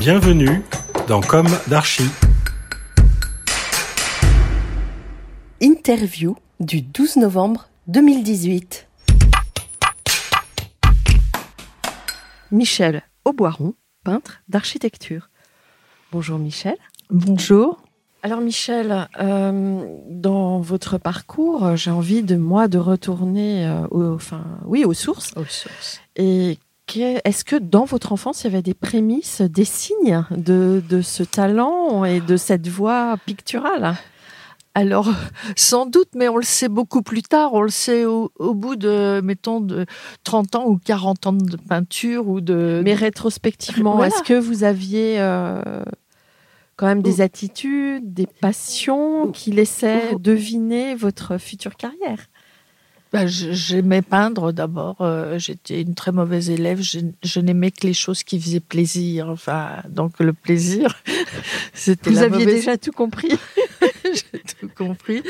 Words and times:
Bienvenue 0.00 0.62
dans 1.08 1.20
Comme 1.20 1.48
d'Archie. 1.68 2.08
Interview 5.60 6.38
du 6.58 6.80
12 6.80 7.16
novembre 7.16 7.68
2018. 7.86 8.88
Michel 12.50 13.02
Auboiron, 13.26 13.74
peintre 14.02 14.40
d'architecture. 14.48 15.28
Bonjour 16.12 16.38
Michel. 16.38 16.78
Bonjour. 17.10 17.82
Alors 18.22 18.40
Michel, 18.40 19.06
euh, 19.20 19.98
dans 20.08 20.60
votre 20.60 20.96
parcours, 20.96 21.76
j'ai 21.76 21.90
envie 21.90 22.22
de 22.22 22.36
moi 22.36 22.68
de 22.68 22.78
retourner 22.78 23.66
euh, 23.66 23.86
aux, 23.90 24.14
enfin, 24.14 24.46
oui, 24.64 24.86
aux 24.86 24.94
sources. 24.94 25.34
Aux 25.36 25.44
sources. 25.44 26.00
Et 26.16 26.58
est-ce 26.98 27.44
que 27.44 27.56
dans 27.56 27.84
votre 27.84 28.12
enfance, 28.12 28.42
il 28.42 28.44
y 28.44 28.50
avait 28.50 28.62
des 28.62 28.74
prémices, 28.74 29.40
des 29.42 29.64
signes 29.64 30.24
de, 30.30 30.82
de 30.88 31.02
ce 31.02 31.22
talent 31.22 32.04
et 32.04 32.20
de 32.20 32.36
cette 32.36 32.68
voix 32.68 33.16
picturale? 33.26 33.96
Alors, 34.74 35.08
sans 35.56 35.86
doute, 35.86 36.10
mais 36.14 36.28
on 36.28 36.36
le 36.36 36.44
sait 36.44 36.68
beaucoup 36.68 37.02
plus 37.02 37.22
tard. 37.22 37.54
On 37.54 37.62
le 37.62 37.70
sait 37.70 38.04
au, 38.04 38.30
bout 38.38 38.76
de, 38.76 39.20
mettons, 39.22 39.60
de 39.60 39.84
30 40.24 40.54
ans 40.54 40.66
ou 40.66 40.78
40 40.78 41.26
ans 41.26 41.32
de 41.32 41.56
peinture 41.56 42.28
ou 42.28 42.40
de. 42.40 42.80
Mais 42.84 42.94
rétrospectivement, 42.94 44.02
est-ce 44.04 44.22
que 44.22 44.34
vous 44.34 44.62
aviez 44.62 45.16
euh, 45.18 45.82
quand 46.76 46.86
même 46.86 47.02
des 47.02 47.20
attitudes, 47.20 48.14
des 48.14 48.26
passions 48.26 49.32
qui 49.32 49.50
laissaient 49.50 50.14
deviner 50.20 50.94
votre 50.94 51.38
future 51.38 51.74
carrière? 51.74 52.28
Bah, 53.12 53.26
J'aimais 53.26 54.02
peindre 54.02 54.52
d'abord. 54.52 54.96
Euh, 55.00 55.38
j'étais 55.38 55.82
une 55.82 55.94
très 55.94 56.12
mauvaise 56.12 56.50
élève. 56.50 56.80
Je, 56.80 57.00
je 57.22 57.40
n'aimais 57.40 57.70
que 57.70 57.86
les 57.86 57.94
choses 57.94 58.22
qui 58.22 58.40
faisaient 58.40 58.60
plaisir. 58.60 59.28
Enfin, 59.28 59.82
donc 59.88 60.18
le 60.20 60.32
plaisir, 60.32 61.02
c'était. 61.74 62.10
Vous 62.10 62.22
aviez 62.22 62.46
déjà 62.46 62.76
tout 62.76 62.92
compris. 62.92 63.32
J'ai 64.14 64.40
tout 64.58 64.70
compris. 64.76 65.22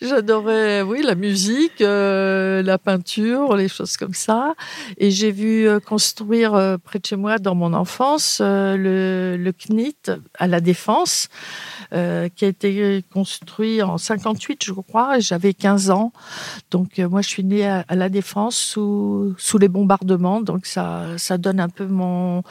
J'adorais, 0.00 0.82
oui, 0.82 1.02
la 1.02 1.14
musique, 1.14 1.80
euh, 1.80 2.62
la 2.62 2.78
peinture, 2.78 3.56
les 3.56 3.68
choses 3.68 3.96
comme 3.96 4.14
ça. 4.14 4.54
Et 4.98 5.10
j'ai 5.10 5.30
vu 5.30 5.68
euh, 5.68 5.80
construire 5.80 6.54
euh, 6.54 6.76
près 6.76 6.98
de 6.98 7.06
chez 7.06 7.16
moi, 7.16 7.38
dans 7.38 7.54
mon 7.54 7.72
enfance, 7.72 8.40
le, 8.40 9.36
le 9.38 9.52
CNIT 9.52 10.10
à 10.38 10.46
la 10.46 10.60
Défense. 10.60 11.28
Qui 11.90 12.44
a 12.44 12.48
été 12.48 13.04
construit 13.12 13.82
en 13.82 13.98
58, 13.98 14.64
je 14.64 14.72
crois. 14.72 15.18
J'avais 15.18 15.52
15 15.52 15.90
ans. 15.90 16.12
Donc, 16.70 16.98
moi, 16.98 17.20
je 17.20 17.28
suis 17.28 17.42
née 17.42 17.66
à, 17.66 17.84
la 17.90 18.08
Défense 18.08 18.54
sous, 18.54 19.34
sous 19.38 19.58
les 19.58 19.66
bombardements. 19.66 20.40
Donc, 20.40 20.66
ça, 20.66 21.06
ça 21.16 21.36
donne 21.36 21.58
un 21.58 21.68
peu 21.68 21.86
mon, 21.86 22.44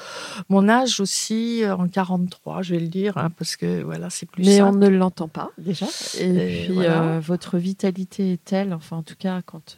mon 0.49 0.67
âge 0.67 0.99
aussi 0.99 1.63
en 1.65 1.87
43, 1.87 2.61
je 2.61 2.73
vais 2.73 2.79
le 2.81 2.87
dire, 2.87 3.17
hein, 3.17 3.29
parce 3.37 3.55
que 3.55 3.81
voilà, 3.83 4.09
c'est 4.09 4.29
plus 4.29 4.45
Mais 4.45 4.61
on 4.61 4.73
ne 4.73 4.87
l'entend 4.87 5.18
pas, 5.27 5.51
déjà. 5.57 5.87
Et, 6.19 6.65
puis, 6.65 6.79
votre 7.21 7.57
vitalité 7.57 8.33
est 8.33 8.43
telle, 8.43 8.73
enfin, 8.73 8.97
en 8.97 9.03
tout 9.03 9.15
cas, 9.17 9.41
quand 9.41 9.77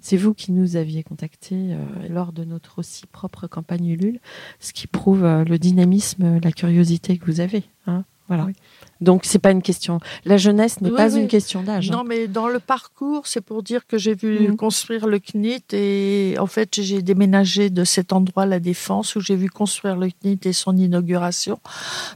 c'est 0.00 0.16
vous 0.16 0.34
qui 0.34 0.52
nous 0.52 0.76
aviez 0.76 1.02
contacté 1.02 1.76
lors 2.08 2.32
de 2.32 2.44
notre 2.44 2.78
aussi 2.78 3.06
propre 3.06 3.46
campagne 3.46 3.86
Ulule, 3.86 4.20
ce 4.60 4.72
qui 4.72 4.86
prouve 4.86 5.22
le 5.22 5.58
dynamisme, 5.58 6.40
la 6.42 6.52
curiosité 6.52 7.18
que 7.18 7.26
vous 7.26 7.40
avez. 7.40 7.64
Hein 7.86 8.04
voilà. 8.28 8.44
Oui. 8.44 8.52
Donc 9.00 9.22
c'est 9.24 9.38
pas 9.38 9.50
une 9.50 9.62
question. 9.62 10.00
La 10.24 10.36
jeunesse 10.36 10.80
n'est 10.80 10.90
pas 10.90 11.14
une 11.14 11.28
question 11.28 11.62
d'âge. 11.62 11.90
Hein. 11.90 11.96
Non, 11.96 12.04
mais 12.04 12.26
dans 12.26 12.48
le 12.48 12.58
parcours, 12.58 13.26
c'est 13.26 13.40
pour 13.40 13.62
dire 13.62 13.86
que 13.86 13.98
j'ai 13.98 14.14
vu 14.14 14.48
mhm. 14.48 14.56
construire 14.56 15.06
le 15.06 15.18
CNIT 15.18 15.64
et 15.72 16.36
en 16.38 16.46
fait 16.46 16.80
j'ai 16.80 17.02
déménagé 17.02 17.70
de 17.70 17.84
cet 17.84 18.12
endroit 18.12 18.46
la 18.46 18.60
Défense 18.60 19.16
où 19.16 19.20
j'ai 19.20 19.36
vu 19.36 19.48
construire 19.48 19.96
le 19.96 20.08
CNIT 20.10 20.40
et 20.46 20.52
son 20.52 20.76
inauguration 20.76 21.60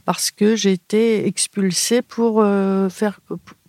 parce 0.05 0.31
que 0.31 0.55
j'ai 0.55 0.73
été 0.73 1.25
expulsée 1.27 2.01
pour 2.01 2.41
euh, 2.41 2.89
faire 2.89 3.19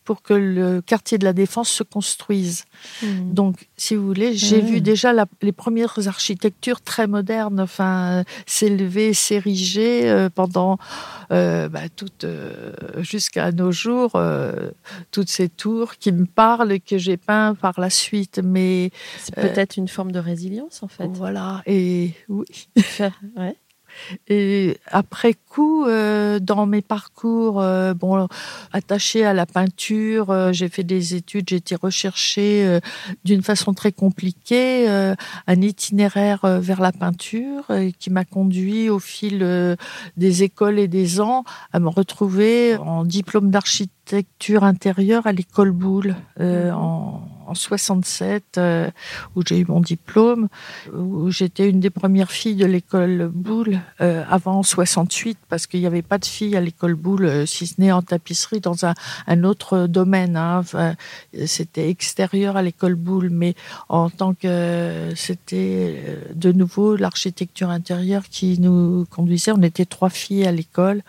pour 0.05 0.23
que 0.23 0.35
le 0.35 0.81
quartier 0.81 1.19
de 1.19 1.25
la 1.25 1.33
Défense 1.33 1.71
se 1.71 1.83
construise. 1.83 2.65
Hmm. 3.03 3.33
Donc, 3.33 3.69
si 3.77 3.95
vous 3.95 4.07
voulez, 4.07 4.35
j'ai 4.35 4.61
vu 4.61 4.81
déjà 4.81 5.13
les 5.43 5.53
premières 5.53 6.07
architectures 6.07 6.81
très 6.81 7.07
modernes, 7.07 7.61
enfin, 7.61 8.25
s'élever, 8.47 9.15
s'ériger 9.15 10.11
euh, 10.11 10.29
pendant 10.29 10.79
euh, 11.33 11.69
bah, 11.69 11.81
euh, 12.25 12.73
jusqu'à 12.99 13.51
nos 13.53 13.73
jours, 13.73 14.21
toutes 15.11 15.31
ces 15.31 15.49
tours 15.49 15.97
qui 15.97 16.13
me 16.13 16.27
parlent 16.27 16.73
et 16.73 16.81
que 16.81 16.99
j'ai 16.99 17.17
peint 17.17 17.55
par 17.55 17.81
la 17.81 17.91
suite. 17.91 18.41
Mais 18.45 18.91
c'est 19.19 19.35
peut-être 19.35 19.77
une 19.77 19.89
forme 19.89 20.13
de 20.13 20.19
résilience, 20.19 20.83
en 20.83 20.89
fait. 20.89 21.09
Voilà. 21.09 21.63
Et 21.67 22.13
oui. 22.29 22.69
ouais. 23.37 23.57
Et 24.29 24.79
après 24.91 25.35
coup, 25.35 25.87
euh, 25.87 26.39
dans 26.41 26.67
mes 26.67 26.83
parcours, 26.83 27.61
euh, 27.61 27.95
bon, 27.95 28.29
attachés 28.73 29.25
à 29.25 29.33
la 29.33 29.47
peinture, 29.47 30.31
euh, 30.31 30.53
j'ai 30.53 30.69
fait 30.69 30.83
des 30.83 31.15
études, 31.15 31.49
j'ai 31.49 31.57
été 31.57 31.75
rechercher 31.75 32.81
d'une 33.25 33.43
façon 33.43 33.75
très 33.75 33.93
compliquée 33.93 34.89
un 34.89 35.61
itinéraire 35.61 36.41
vers 36.61 36.81
la 36.81 36.93
peinture 36.93 37.65
qui 37.99 38.11
m'a 38.11 38.25
conduit 38.25 38.89
au 38.89 38.99
fil 38.99 39.77
des 40.17 40.43
écoles 40.43 40.79
et 40.79 40.89
des 40.89 41.21
ans 41.21 41.45
à 41.73 41.81
me 41.81 41.89
retrouver 41.89 42.77
en 42.77 43.05
diplôme 43.05 43.51
d'architecture 43.51 44.65
intérieure 44.65 45.27
à 45.27 45.33
l'école 45.33 45.73
Boulle 45.73 46.17
mmh. 46.39 46.71
en 46.73 47.29
en 47.47 47.55
67 47.55 48.59
euh, 48.59 48.91
où 49.35 49.43
j'ai 49.47 49.59
eu 49.59 49.65
mon 49.67 49.81
diplôme, 49.81 50.49
où 50.93 51.31
j'étais 51.31 51.69
une 51.69 51.81
des 51.81 51.91
premières 51.91 52.31
filles 52.31 52.57
de 52.57 52.67
l'école 52.67 53.31
Boulle 53.33 53.81
euh, 54.01 54.25
avant 54.29 54.63
68 54.63 55.39
parce 55.49 55.67
qu'il 55.67 55.81
n'y 55.81 55.87
avait 55.87 56.03
pas 56.03 56.19
de 56.19 56.25
filles 56.25 56.57
à 56.57 56.61
l'école 56.61 56.95
Boulle 56.95 57.27
euh, 57.27 57.47
si 57.47 57.67
ce 57.67 57.75
n'est 57.79 57.93
en 57.93 58.03
tapisserie 58.03 58.61
dans 58.61 58.85
un, 58.85 58.95
autre 59.45 59.87
domaine. 59.87 60.37
Hein. 60.37 60.63
c'était 61.47 61.91
extérieur 61.91 62.57
à 62.57 62.63
l'école 62.63 62.95
Boulle, 62.95 63.29
mais 63.31 63.55
en 63.89 64.09
tant 64.09 64.33
que 64.33 65.13
c'était 65.17 66.03
de 66.35 66.53
nouveau 66.53 66.97
l'architecture 66.97 67.69
intérieure 67.69 68.25
qui 68.31 68.59
nous 68.59 69.07
conduisait. 69.11 69.53
On 69.53 69.63
était 69.63 69.85
trois 69.85 70.09
filles 70.09 70.47
à 70.47 70.53
l'école 70.53 71.03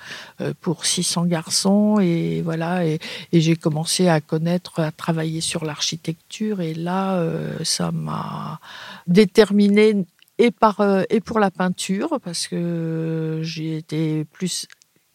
pour 0.62 0.86
600 0.86 1.26
garçons 1.26 2.00
et 2.00 2.42
voilà 2.42 2.86
et 2.86 3.00
j'ai 3.32 3.56
commencé 3.56 4.10
à 4.10 4.20
connaître, 4.22 4.82
à 4.82 4.92
travailler 4.92 5.42
sur 5.42 5.64
l'architecture 5.64 6.25
et 6.60 6.74
là, 6.74 7.16
euh, 7.16 7.58
ça 7.64 7.92
m'a 7.92 8.60
déterminé 9.08 10.06
et, 10.38 10.52
par, 10.52 10.82
euh, 10.82 11.04
et 11.10 11.22
pour 11.22 11.40
la 11.40 11.52
peinture, 11.52 12.20
parce 12.24 12.48
que 12.48 13.40
j'y 13.42 13.74
étais 13.74 14.26
plus 14.32 14.68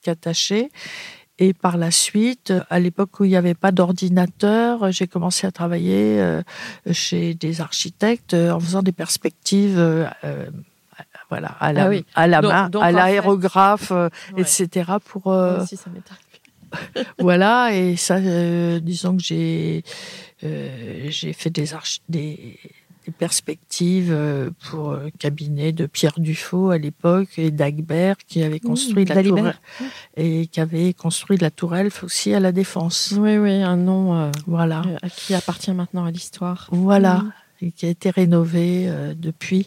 qu'attachée. 0.03 0.71
Et 1.39 1.55
par 1.55 1.79
la 1.79 1.91
suite, 1.91 2.53
à 2.69 2.79
l'époque 2.79 3.19
où 3.21 3.25
il 3.25 3.31
n'y 3.31 3.37
avait 3.37 3.55
pas 3.55 3.73
d'ordinateur, 3.73 4.93
j'ai 4.93 5.07
commencé 5.07 5.47
à 5.47 5.51
travailler 5.51 6.21
euh, 6.21 6.43
chez 6.93 7.35
des 7.35 7.63
architectes 7.63 8.35
en 8.35 8.61
faisant 8.61 8.83
des 8.83 8.93
perspectives 8.93 9.79
voilà, 11.31 11.49
à 11.61 11.73
la, 11.73 11.91
ah 11.91 12.01
à 12.15 12.27
la 12.27 12.43
main, 12.43 12.71
à 12.81 12.93
l'aérographe, 12.93 13.93
etc. 14.37 14.93
pour. 15.05 15.27
Moi 15.27 15.63
aussi, 15.63 15.77
ça 15.77 15.89
m'est 15.89 16.03
arrivé. 16.11 16.30
voilà, 17.19 17.75
et 17.75 17.97
ça, 17.97 18.21
disons 18.81 19.17
que 19.17 19.23
j'ai 19.23 19.83
j'ai 20.43 21.33
fait 21.35 21.51
des, 21.51 21.67
des, 22.09 22.59
des 23.07 23.13
perspectives 23.19 24.17
pour 24.65 24.93
le 24.93 25.11
cabinet 25.19 25.73
de 25.73 25.85
Pierre 25.87 26.19
Dufaux 26.19 26.71
à 26.71 26.79
l'époque 26.79 27.39
et 27.39 27.51
d'Agbert 27.51 28.17
qui 28.27 28.43
avait 28.43 28.61
construit 28.61 29.05
la 29.05 29.23
tour 29.23 29.39
et 30.17 30.47
qui 30.47 30.61
avait 30.61 30.95
construit 30.95 31.37
la 31.37 31.51
tour 31.51 31.77
Elf 31.77 32.05
aussi 32.05 32.33
à 32.33 32.41
la 32.41 32.53
Défense. 32.53 33.15
Oui, 33.19 33.37
oui, 33.37 33.63
un 33.63 33.77
nom 33.77 34.31
voilà. 34.47 34.83
qui 35.15 35.35
appartient 35.35 35.73
maintenant 35.73 36.05
à 36.05 36.11
l'histoire. 36.11 36.69
Voilà. 36.71 37.19
Mmh 37.19 37.33
et 37.63 37.73
qui 37.73 37.87
a 37.87 37.89
été 37.89 38.11
rénové 38.11 38.87
euh, 38.89 39.15
depuis. 39.17 39.67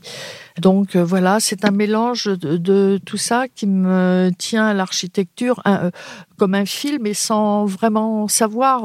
Donc 0.60 0.96
euh, 0.96 1.04
voilà, 1.04 1.40
c'est 1.40 1.66
un 1.66 1.72
mélange 1.72 2.26
de, 2.26 3.00
tout 3.06 3.18
ça 3.18 3.48
qui 3.48 3.68
me 3.68 4.32
tient 4.38 4.66
à 4.68 4.74
l'architecture 4.74 5.62
euh, 5.68 5.92
comme 6.38 6.56
un 6.56 6.66
film 6.66 7.06
et 7.06 7.14
sans 7.14 7.66
vraiment 7.66 8.28
savoir. 8.28 8.84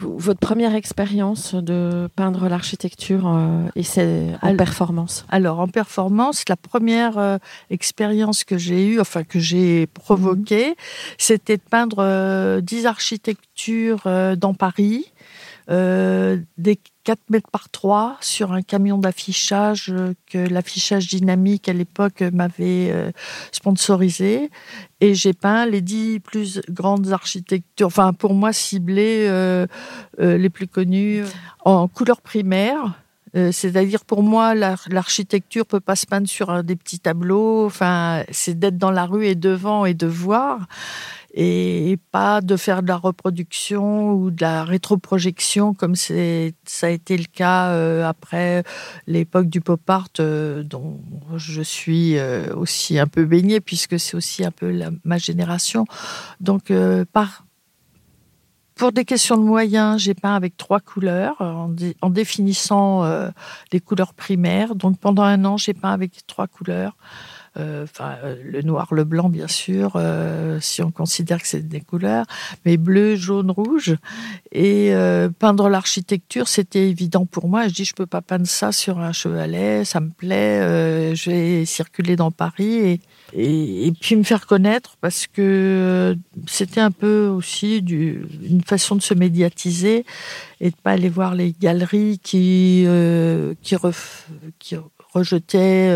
Votre 0.00 0.38
première 0.38 0.74
expérience 0.74 1.54
de 1.54 2.08
peindre 2.14 2.48
l'architecture 2.48 3.38
et 3.74 3.82
c'est 3.82 4.28
en 4.42 4.56
performance. 4.56 5.26
Alors 5.28 5.60
en 5.60 5.68
performance, 5.68 6.44
la 6.48 6.56
première 6.56 7.38
expérience 7.70 8.44
que 8.44 8.56
j'ai 8.56 8.86
eue, 8.86 9.00
enfin 9.00 9.24
que 9.24 9.38
j'ai 9.38 9.86
provoquée, 9.86 10.70
mhm. 10.70 10.74
c'était 11.18 11.56
de 11.56 11.62
peindre 11.68 12.60
dix 12.60 12.86
architectures 12.86 14.08
dans 14.36 14.54
Paris. 14.54 15.12
Des 15.68 16.78
4 17.08 17.30
mètres 17.30 17.50
par 17.50 17.70
3 17.70 18.18
sur 18.20 18.52
un 18.52 18.60
camion 18.60 18.98
d'affichage 18.98 19.86
euh, 19.88 20.12
que 20.30 20.36
l'affichage 20.36 21.06
dynamique 21.06 21.66
à 21.66 21.72
l'époque 21.72 22.20
m'avait 22.20 22.90
euh, 22.90 23.10
sponsorisé. 23.50 24.50
Et 25.00 25.14
j'ai 25.14 25.32
peint 25.32 25.64
les 25.64 25.80
10 25.80 26.20
plus 26.20 26.60
grandes 26.68 27.10
architectures, 27.10 27.86
enfin 27.86 28.12
pour 28.12 28.34
moi 28.34 28.52
ciblées, 28.52 29.24
euh, 29.26 29.66
les 30.18 30.50
plus 30.50 30.66
connues, 30.66 31.24
en 31.64 31.88
couleur 31.88 32.20
primaire. 32.20 33.00
C'est-à-dire 33.52 34.04
pour 34.04 34.22
moi, 34.22 34.54
l'architecture 34.54 35.64
peut 35.66 35.80
pas 35.80 35.96
se 35.96 36.06
peindre 36.06 36.26
sur 36.26 36.64
des 36.64 36.74
petits 36.76 36.98
tableaux. 36.98 37.66
Enfin, 37.66 38.24
c'est 38.32 38.58
d'être 38.58 38.78
dans 38.78 38.90
la 38.90 39.04
rue 39.04 39.26
et 39.26 39.34
devant 39.34 39.84
et 39.84 39.94
de 39.94 40.06
voir 40.06 40.66
et 41.34 41.98
pas 42.10 42.40
de 42.40 42.56
faire 42.56 42.82
de 42.82 42.88
la 42.88 42.96
reproduction 42.96 44.12
ou 44.12 44.30
de 44.30 44.40
la 44.40 44.64
rétroprojection 44.64 45.74
comme 45.74 45.94
ça 45.94 46.14
a 46.14 46.88
été 46.88 47.18
le 47.18 47.24
cas 47.24 47.68
euh, 47.72 48.06
après 48.06 48.64
l'époque 49.06 49.48
du 49.48 49.60
pop 49.60 49.80
art 49.88 50.08
euh, 50.20 50.62
dont 50.62 51.00
je 51.36 51.60
suis 51.60 52.16
euh, 52.16 52.54
aussi 52.54 52.98
un 52.98 53.06
peu 53.06 53.26
baignée 53.26 53.60
puisque 53.60 54.00
c'est 54.00 54.16
aussi 54.16 54.42
un 54.44 54.50
peu 54.50 54.72
ma 55.04 55.18
génération 55.18 55.84
donc 56.40 56.72
pour 58.74 58.92
des 58.92 59.04
questions 59.04 59.36
de 59.36 59.42
moyens, 59.42 60.00
j'ai 60.00 60.14
peint 60.14 60.36
avec 60.36 60.56
trois 60.56 60.78
couleurs 60.78 61.34
en, 61.40 61.74
en 62.00 62.10
définissant 62.10 63.04
les 63.72 63.80
couleurs 63.80 64.14
primaires. 64.14 64.76
Donc 64.76 65.00
pendant 65.00 65.24
un 65.24 65.44
an, 65.44 65.56
j'ai 65.56 65.74
peint 65.74 65.90
avec 65.90 66.24
trois 66.28 66.46
couleurs. 66.46 66.96
Euh, 67.56 67.84
enfin 67.84 68.16
euh, 68.22 68.36
le 68.44 68.62
noir, 68.62 68.92
le 68.92 69.04
blanc 69.04 69.28
bien 69.28 69.48
sûr, 69.48 69.92
euh, 69.96 70.58
si 70.60 70.82
on 70.82 70.90
considère 70.90 71.40
que 71.40 71.48
c'est 71.48 71.66
des 71.66 71.80
couleurs, 71.80 72.26
mais 72.64 72.76
bleu, 72.76 73.16
jaune, 73.16 73.50
rouge. 73.50 73.96
Et 74.52 74.92
peindre 75.38 75.68
l'architecture, 75.68 76.48
c'était 76.48 76.88
évident 76.88 77.26
pour 77.26 77.48
moi. 77.48 77.68
Je 77.68 77.74
dis, 77.74 77.84
je 77.84 77.94
peux 77.94 78.06
pas 78.06 78.22
peindre 78.22 78.46
ça 78.46 78.72
sur 78.72 78.98
un 78.98 79.12
chevalet, 79.12 79.84
ça 79.84 80.00
me 80.00 80.10
plaît. 80.10 81.14
je 81.14 81.30
vais 81.30 81.64
circuler 81.64 82.16
dans 82.16 82.30
Paris 82.30 83.00
et, 83.34 83.86
et, 83.86 83.92
puis 83.92 84.16
me 84.16 84.22
faire 84.22 84.46
connaître 84.46 84.96
parce 85.00 85.26
que 85.26 86.16
c'était 86.46 86.80
un 86.80 86.90
peu 86.90 87.26
aussi 87.26 87.78
une 87.78 88.62
façon 88.62 88.96
de 88.96 89.02
se 89.02 89.14
médiatiser 89.14 90.04
et 90.60 90.70
de 90.70 90.76
pas 90.76 90.92
aller 90.92 91.10
voir 91.10 91.34
les 91.34 91.52
galeries 91.52 92.18
qui 92.18 92.86
qui, 93.62 93.76
qui 94.58 94.76
rejetaient 95.12 95.90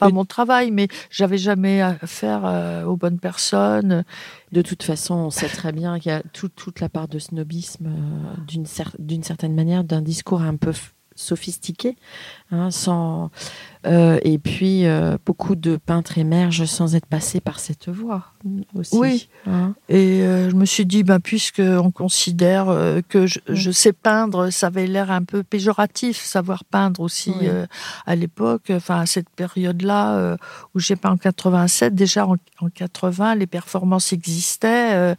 pas 0.00 0.10
mon 0.10 0.24
travail, 0.24 0.70
mais 0.70 0.88
j'avais 1.10 1.38
jamais 1.38 1.80
affaire 1.80 2.42
euh, 2.44 2.84
aux 2.84 2.96
bonnes 2.96 3.20
personnes. 3.20 4.04
De 4.52 4.62
toute 4.62 4.82
façon, 4.82 5.14
on 5.14 5.30
sait 5.30 5.48
très 5.48 5.72
bien 5.72 5.98
qu'il 5.98 6.10
y 6.10 6.14
a 6.14 6.22
toute 6.32 6.80
la 6.80 6.88
part 6.88 7.06
de 7.06 7.18
snobisme, 7.18 7.86
euh, 7.86 8.40
d'une 8.46 8.64
d'une 8.98 9.22
certaine 9.22 9.54
manière, 9.54 9.84
d'un 9.84 10.02
discours 10.02 10.42
un 10.42 10.56
peu 10.56 10.72
sophistiqué, 11.14 11.96
hein, 12.50 12.70
sans 12.70 13.30
euh, 13.86 14.18
et 14.22 14.38
puis, 14.38 14.86
euh, 14.86 15.16
beaucoup 15.24 15.56
de 15.56 15.76
peintres 15.76 16.18
émergent 16.18 16.66
sans 16.66 16.94
être 16.94 17.06
passés 17.06 17.40
par 17.40 17.60
cette 17.60 17.88
voie 17.88 18.26
aussi. 18.74 18.96
Oui. 18.96 19.28
Hein. 19.46 19.74
et 19.88 20.22
euh, 20.22 20.50
je 20.50 20.54
me 20.54 20.66
suis 20.66 20.84
dit, 20.84 21.02
ben, 21.02 21.18
puisqu'on 21.18 21.90
considère 21.90 22.66
que 23.08 23.26
je, 23.26 23.70
sais 23.70 23.92
peindre, 23.92 24.50
ça 24.50 24.66
avait 24.66 24.86
l'air 24.86 25.10
un 25.10 25.22
peu 25.22 25.42
péjoratif, 25.42 26.22
savoir 26.22 26.64
peindre 26.64 27.00
aussi 27.00 27.32
à 28.06 28.16
l'époque, 28.16 28.70
enfin 28.70 29.00
à 29.00 29.06
cette 29.06 29.30
période-là 29.30 30.36
où 30.74 30.80
j'ai 30.80 30.96
peint 30.96 31.12
en 31.12 31.16
87. 31.16 31.94
Déjà 31.94 32.26
en, 32.26 32.36
80, 32.74 33.36
les 33.36 33.46
performances 33.46 34.12
existaient, 34.12 35.16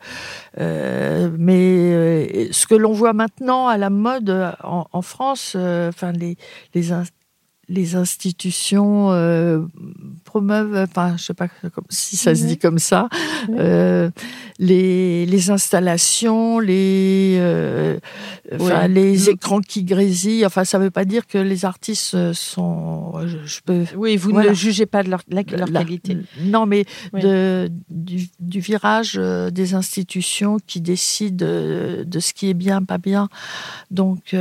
mais 0.57 2.51
ce 2.51 2.67
que 2.67 2.75
l'on 2.75 2.93
voit 2.93 3.13
maintenant 3.13 3.67
à 3.67 3.77
la 3.77 3.89
mode 3.89 4.55
en, 4.63 5.01
France, 5.01 5.55
enfin 5.55 6.11
les 6.11 6.37
les 6.73 6.91
les 7.71 7.95
institutions 7.95 9.11
euh, 9.11 9.61
promeuvent, 10.25 10.75
enfin, 10.75 11.15
je 11.17 11.23
sais 11.23 11.33
pas 11.33 11.47
si 11.89 12.17
ça 12.17 12.35
se 12.35 12.43
dit 12.43 12.57
comme 12.57 12.79
ça, 12.79 13.07
euh, 13.49 14.09
les, 14.59 15.25
les, 15.25 15.49
installations, 15.51 16.59
les, 16.59 17.37
euh, 17.39 17.97
les 18.89 19.29
écrans 19.29 19.61
qui 19.61 19.83
grésillent. 19.83 20.45
Enfin, 20.45 20.65
ça 20.65 20.79
ne 20.79 20.83
veut 20.83 20.91
pas 20.91 21.05
dire 21.05 21.25
que 21.27 21.37
les 21.37 21.63
artistes 21.63 22.33
sont. 22.33 23.13
Je, 23.25 23.59
peux. 23.65 23.85
Oui, 23.95 24.17
vous 24.17 24.33
ne 24.33 24.53
jugez 24.53 24.85
pas 24.85 25.03
de 25.03 25.09
leur, 25.09 25.21
leur 25.29 25.71
qualité. 25.71 26.17
Non, 26.43 26.65
mais 26.65 26.85
de, 27.13 27.69
du, 27.89 28.27
du, 28.39 28.59
virage 28.59 29.13
des 29.13 29.73
institutions 29.75 30.57
qui 30.67 30.81
décident 30.81 31.45
de 31.45 32.19
ce 32.19 32.33
qui 32.33 32.49
est 32.49 32.53
bien, 32.53 32.83
pas 32.83 32.97
bien. 32.97 33.29
Donc, 33.91 34.35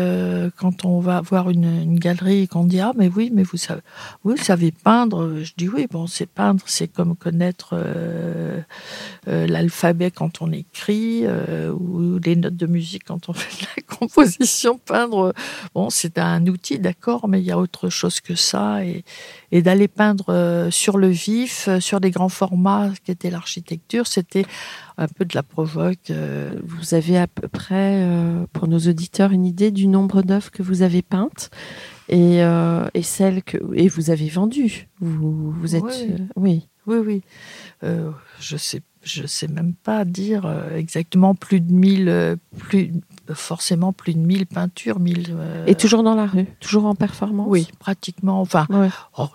quand 0.56 0.84
on 0.84 0.98
va 0.98 1.20
voir 1.20 1.48
une, 1.50 1.82
une 1.82 1.98
galerie 1.98 2.42
et 2.42 2.46
qu'on 2.48 2.64
dit 2.64 2.80
ah 2.80 2.92
mais 2.96 3.08
oui 3.14 3.19
oui, 3.20 3.30
mais 3.30 3.42
vous 3.42 3.58
savez, 3.58 3.82
vous 4.24 4.38
savez 4.38 4.72
peindre. 4.72 5.40
Je 5.42 5.52
dis 5.54 5.68
oui, 5.68 5.86
bon, 5.90 6.06
c'est 6.06 6.24
peindre, 6.24 6.62
c'est 6.64 6.88
comme 6.88 7.14
connaître 7.14 7.74
euh, 7.74 8.62
euh, 9.28 9.46
l'alphabet 9.46 10.10
quand 10.10 10.40
on 10.40 10.50
écrit 10.52 11.24
euh, 11.24 11.70
ou 11.70 12.18
les 12.18 12.34
notes 12.34 12.56
de 12.56 12.66
musique 12.66 13.04
quand 13.04 13.28
on 13.28 13.32
fait 13.34 13.62
de 13.62 13.68
la 13.76 13.82
composition. 13.94 14.78
Peindre, 14.78 15.34
bon, 15.74 15.90
c'est 15.90 16.16
un 16.16 16.46
outil, 16.46 16.78
d'accord, 16.78 17.28
mais 17.28 17.40
il 17.42 17.44
y 17.44 17.50
a 17.50 17.58
autre 17.58 17.90
chose 17.90 18.20
que 18.20 18.34
ça. 18.34 18.86
Et, 18.86 19.04
et 19.52 19.60
d'aller 19.60 19.88
peindre 19.88 20.68
sur 20.70 20.96
le 20.96 21.08
vif, 21.08 21.68
sur 21.78 22.00
des 22.00 22.10
grands 22.10 22.30
formats, 22.30 22.90
qui 23.04 23.10
était 23.10 23.30
l'architecture, 23.30 24.06
c'était 24.06 24.46
un 24.96 25.08
peu 25.08 25.26
de 25.26 25.34
la 25.34 25.42
provoque. 25.42 26.10
Vous 26.62 26.94
avez 26.94 27.18
à 27.18 27.26
peu 27.26 27.48
près, 27.48 28.06
pour 28.52 28.68
nos 28.68 28.78
auditeurs, 28.78 29.32
une 29.32 29.44
idée 29.44 29.72
du 29.72 29.88
nombre 29.88 30.22
d'œuvres 30.22 30.50
que 30.50 30.62
vous 30.62 30.80
avez 30.82 31.02
peintes? 31.02 31.50
Et, 32.10 32.42
euh, 32.42 32.88
et 32.92 33.02
celle 33.02 33.42
que 33.42 33.56
et 33.74 33.88
vous 33.88 34.10
avez 34.10 34.28
vendue. 34.28 34.88
Vous, 35.00 35.52
vous 35.52 35.76
êtes 35.76 35.82
oui 35.84 36.08
euh, 36.10 36.18
oui 36.36 36.68
oui, 36.86 36.96
oui. 36.98 37.22
Euh, 37.84 38.10
je 38.40 38.56
sais 38.56 38.82
je 39.02 39.26
sais 39.26 39.48
même 39.48 39.74
pas 39.74 40.04
dire 40.04 40.44
euh, 40.44 40.76
exactement 40.76 41.34
plus 41.34 41.60
de 41.60 41.72
1000 41.72 42.36
plus 42.58 42.92
forcément 43.32 43.92
plus 43.92 44.12
de 44.12 44.18
1000 44.18 44.46
peintures 44.46 44.98
1000 44.98 45.36
et 45.66 45.74
toujours 45.74 46.02
dans 46.02 46.14
la 46.14 46.26
rue 46.26 46.46
toujours 46.58 46.84
en 46.84 46.94
performance 46.94 47.46
oui 47.48 47.68
pratiquement 47.78 48.40
enfin 48.42 48.66
oh, 49.16 49.28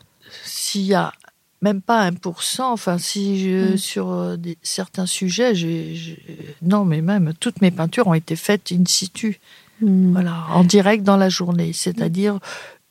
s'il 0.44 0.84
y 0.84 0.94
a 0.94 1.14
même 1.62 1.82
pas 1.82 2.08
1%, 2.12 2.62
enfin 2.62 3.00
si 3.00 3.40
je, 3.40 3.74
mm. 3.74 3.78
sur 3.78 4.38
des, 4.38 4.56
certains 4.62 5.08
sujets, 5.08 5.56
j'ai, 5.56 6.20
non 6.62 6.86
mais 6.86 7.02
même 7.02 7.34
toutes 7.40 7.62
mes 7.62 7.72
peintures 7.72 8.06
ont 8.06 8.14
été 8.14 8.36
faites 8.36 8.72
in 8.72 8.84
situ. 8.86 9.40
Hmm. 9.82 10.14
Voilà, 10.14 10.46
en 10.52 10.64
direct 10.64 11.04
dans 11.04 11.18
la 11.18 11.30
journée. 11.30 11.74
C'est-à-dire, 11.74 12.40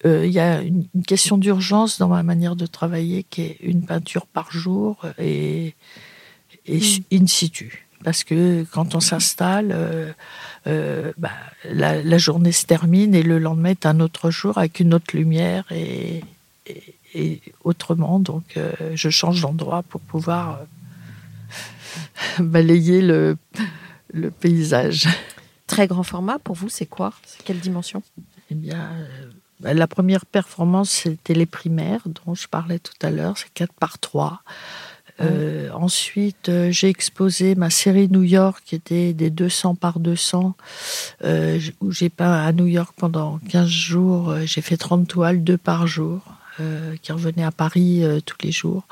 euh, 0.04 0.26
il 0.26 0.32
y 0.32 0.40
a 0.40 0.60
une, 0.60 0.86
question 1.06 1.38
d'urgence 1.38 1.98
dans 1.98 2.08
ma 2.08 2.22
manière 2.22 2.56
de 2.56 2.66
travailler 2.66 3.24
qui 3.24 3.42
est 3.42 3.58
une 3.60 3.84
peinture 3.84 4.26
par 4.26 4.50
jour 4.52 5.04
et, 5.18 5.74
et 6.66 6.78
hmm. 6.78 7.02
in 7.12 7.26
situ. 7.26 7.86
Parce 8.02 8.22
que 8.22 8.64
quand 8.70 8.94
on 8.94 9.00
s'installe, 9.00 9.70
euh, 9.72 10.12
euh, 10.66 11.12
bah, 11.16 11.30
la, 11.64 12.18
journée 12.18 12.52
se 12.52 12.66
termine 12.66 13.14
et 13.14 13.22
le 13.22 13.38
lendemain 13.38 13.70
est 13.70 13.86
un 13.86 13.98
autre 14.00 14.30
jour 14.30 14.58
avec 14.58 14.78
une 14.78 14.92
autre 14.92 15.16
lumière 15.16 15.64
et, 15.70 16.22
et, 17.14 17.40
autrement. 17.62 18.18
Donc, 18.18 18.58
je 18.94 19.08
change 19.08 19.40
d'endroit 19.40 19.82
pour 19.84 20.02
pouvoir 20.02 20.60
balayer 22.38 23.00
le, 23.00 23.38
le 24.12 24.30
paysage. 24.30 25.08
Très 25.74 25.88
grand 25.88 26.04
format, 26.04 26.38
pour 26.38 26.54
vous, 26.54 26.68
c'est 26.68 26.86
quoi? 26.86 27.12
C'est 27.26 27.42
quelle 27.42 27.58
dimension? 27.58 28.00
Eh 28.48 28.54
bien, 28.54 28.90
euh, 29.64 29.74
la 29.74 29.88
première 29.88 30.24
performance, 30.24 30.90
c'était 30.90 31.34
les 31.34 31.46
primaires, 31.46 32.02
dont 32.06 32.36
je 32.36 32.46
parlais 32.46 32.78
tout 32.78 32.94
à 33.02 33.10
l'heure, 33.10 33.36
c'est 33.36 33.52
4 33.52 33.72
par 33.72 33.98
3. 33.98 34.42
Euh, 35.20 35.70
ensuite, 35.72 36.48
euh, 36.48 36.70
j'ai 36.70 36.88
exposé 36.88 37.56
ma 37.56 37.70
série 37.70 38.08
New 38.08 38.22
York, 38.22 38.62
qui 38.64 38.76
était 38.76 39.12
des 39.12 39.30
200 39.30 39.74
par 39.74 39.98
200, 39.98 40.54
euh, 41.24 41.58
où 41.80 41.90
j'ai 41.90 42.08
peint 42.08 42.32
à 42.32 42.52
New 42.52 42.66
York 42.66 42.94
pendant 42.96 43.40
15 43.48 43.66
jours. 43.66 44.36
J'ai 44.44 44.60
fait 44.60 44.76
30 44.76 45.08
toiles, 45.08 45.42
deux 45.42 45.58
par 45.58 45.88
jour, 45.88 46.20
qui 47.02 47.10
revenaient 47.10 47.42
à 47.42 47.50
Paris 47.50 48.04
tous 48.26 48.36
les 48.42 48.52
jours. 48.52 48.86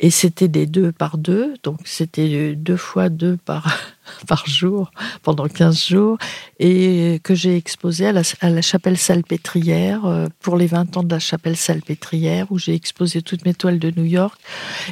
Et 0.00 0.10
c'était 0.10 0.46
des 0.46 0.66
deux 0.66 0.92
par 0.92 1.18
deux, 1.18 1.54
donc 1.64 1.80
c'était 1.84 2.54
deux 2.54 2.76
fois 2.76 3.08
deux 3.08 3.36
par, 3.36 3.66
par 4.28 4.46
jour 4.46 4.92
pendant 5.22 5.48
15 5.48 5.86
jours, 5.86 6.18
et 6.60 7.20
que 7.24 7.34
j'ai 7.34 7.56
exposé 7.56 8.06
à 8.06 8.12
la, 8.12 8.22
à 8.40 8.50
la, 8.50 8.62
chapelle 8.62 8.96
salpêtrière 8.96 10.06
euh, 10.06 10.26
pour 10.40 10.56
les 10.56 10.68
20 10.68 10.96
ans 10.96 11.02
de 11.02 11.10
la 11.10 11.18
chapelle 11.18 11.56
salpêtrière, 11.56 12.46
où 12.50 12.58
j'ai 12.58 12.74
exposé 12.74 13.22
toutes 13.22 13.44
mes 13.44 13.54
toiles 13.54 13.80
de 13.80 13.90
New 13.90 14.04
York. 14.04 14.40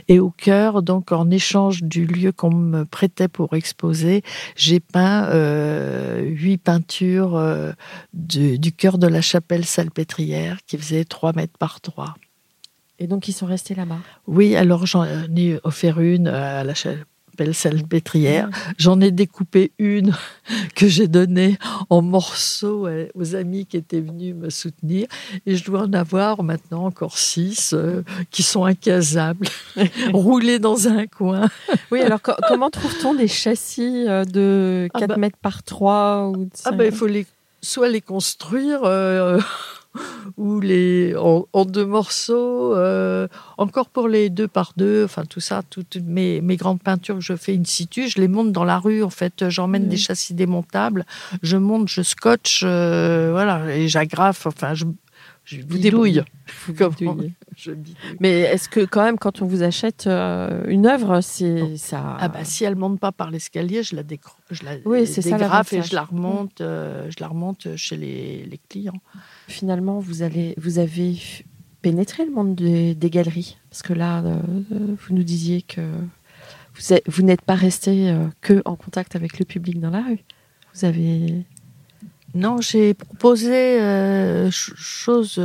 Et 0.09 0.19
au 0.19 0.31
cœur, 0.31 0.83
donc 0.83 1.13
en 1.13 1.31
échange 1.31 1.85
du 1.85 2.05
lieu 2.05 2.33
qu'on 2.33 2.53
me 2.53 2.85
prêtait 2.85 3.29
pour 3.29 3.55
exposer, 3.55 4.23
j'ai 4.57 4.81
peint 4.81 5.29
euh, 5.29 6.21
huit 6.23 6.59
peintures 6.59 7.37
euh, 7.37 7.73
du, 8.13 8.59
du 8.59 8.73
cœur 8.73 8.99
de 8.99 9.07
la 9.07 9.21
chapelle 9.21 9.65
salpêtrière 9.65 10.59
qui 10.67 10.77
faisait 10.77 11.05
3 11.05 11.33
mètres 11.33 11.59
par 11.59 11.81
3. 11.81 12.17
Et 12.99 13.07
donc, 13.07 13.29
ils 13.29 13.33
sont 13.33 13.47
restés 13.47 13.75
là-bas 13.75 13.99
Oui, 14.27 14.57
alors 14.57 14.87
j'en 14.87 15.05
ai 15.05 15.59
offert 15.65 16.01
une 16.01 16.29
à 16.29 16.65
la 16.65 16.75
chapelle 16.75 17.07
salpêtrière. 17.53 18.49
J'en 18.79 19.01
ai 19.01 19.11
découpé 19.11 19.73
une 19.79 20.15
que 20.75 20.89
j'ai 20.89 21.09
donnée 21.09 21.59
en 21.91 22.01
morceaux 22.01 22.89
aux 23.15 23.35
amis 23.35 23.67
qui 23.67 23.77
étaient 23.77 24.01
venus 24.01 24.35
me 24.35 24.51
soutenir. 24.51 25.07
Et 25.45 25.57
je 25.57 25.65
dois 25.65 25.83
en 25.83 25.93
avoir 25.93 26.43
maintenant 26.43 26.87
encore 26.87 27.19
six 27.19 27.75
euh, 27.75 28.03
qui 28.31 28.43
sont 28.43 28.65
incasables, 28.65 29.47
roulés 30.13 30.59
dans 30.59 30.89
un 30.89 31.07
coin. 31.07 31.49
Oui, 31.91 32.01
alors 32.01 32.21
comment 32.23 32.71
trouve-t-on 32.71 33.15
des 33.15 33.29
châssis 33.29 34.07
euh, 34.09 34.25
de 34.25 34.89
4 34.95 35.03
ah 35.03 35.07
bah 35.07 35.17
mètres 35.17 35.39
par 35.41 35.63
3 35.63 36.29
ou 36.29 36.49
Ah 36.65 36.73
ben, 36.73 36.87
il 36.87 36.93
faut 36.93 37.07
les, 37.07 37.27
soit 37.61 37.89
les 37.89 38.01
construire... 38.01 38.81
Euh, 38.85 39.39
ou 40.37 40.61
les 40.61 41.15
en, 41.17 41.65
deux 41.65 41.87
morceaux, 41.87 42.75
euh, 42.75 43.29
encore 43.59 43.89
pour 43.89 44.09
les 44.09 44.31
deux 44.31 44.49
par 44.49 44.73
deux, 44.77 45.05
enfin 45.05 45.25
tout 45.25 45.41
ça, 45.41 45.63
toutes 45.69 45.97
mes, 46.05 46.41
mes, 46.41 46.57
grandes 46.57 46.83
peintures 46.83 47.17
que 47.17 47.21
je 47.21 47.37
fais 47.37 47.57
in 47.57 47.65
situ, 47.65 48.09
je 48.09 48.21
les 48.21 48.29
monte 48.29 48.53
dans 48.53 48.65
la 48.65 48.79
rue 48.79 49.03
en 49.03 49.11
fait, 49.11 49.49
j'emmène 49.49 49.89
des 49.89 49.97
châssis 49.97 50.35
démontables, 50.35 51.05
je 51.43 51.57
monte, 51.57 51.89
je 51.89 52.03
scotche, 52.03 52.63
euh, 52.65 53.31
voilà, 53.33 53.75
et 53.75 53.89
j'agrafe, 53.89 54.47
enfin 54.47 54.75
je, 54.75 54.85
je 56.67 56.85
bidouille. 56.85 57.35
je 57.57 57.73
Mais 58.21 58.41
est-ce 58.41 58.69
que 58.69 58.85
quand 58.85 59.03
même, 59.03 59.19
quand 59.19 59.43
on 59.43 59.47
vous 59.47 59.63
achète 59.63 60.07
euh, 60.07 60.65
une 60.69 60.87
œuvre, 60.87 61.21
c'est 61.21 61.77
ça 61.77 62.17
Ah 62.21 62.29
bah 62.29 62.45
si 62.45 62.65
elle 62.65 62.77
monte 62.77 63.01
pas 63.01 63.13
par 63.13 63.31
l'escalier, 63.31 63.83
je 63.83 63.97
la, 63.97 64.03
la 64.03 64.77
oui, 64.85 65.05
dégrafe 65.05 65.73
et 65.73 65.83
je 65.83 65.95
la 65.95 66.03
remonte, 66.03 66.59
je 66.59 67.21
la 67.21 67.29
remonte 67.29 67.77
chez 67.77 67.97
les, 67.97 68.45
les 68.45 68.61
clients. 68.69 69.01
Finalement, 69.49 69.99
vous, 70.01 70.23
allez, 70.23 70.55
vous 70.59 70.79
avez 70.79 71.17
pénétré 71.87 72.25
le 72.25 72.33
monde 72.33 72.57
des, 72.57 73.11
galeries 73.11 73.57
Parce 73.71 73.83
que 73.83 73.93
là, 73.93 74.21
euh, 74.21 74.41
vous 74.73 75.15
nous 75.15 75.23
disiez 75.23 75.63
que 75.63 75.81
vous, 76.75 76.97
vous 77.07 77.23
n'êtes 77.23 77.43
pas 77.43 77.55
resté 77.55 78.11
euh, 78.11 78.27
que 78.41 78.61
en 78.65 78.75
contact 78.75 79.15
avec 79.15 79.39
le 79.39 79.45
public 79.45 79.79
dans 79.79 79.91
la 79.91 80.03
rue. 80.03 80.25
Vous 80.75 80.85
avez. 80.85 81.45
Non, 82.37 82.61
j'ai 82.61 82.93
proposé 82.93 83.81
euh, 83.81 84.51
chose 84.51 85.37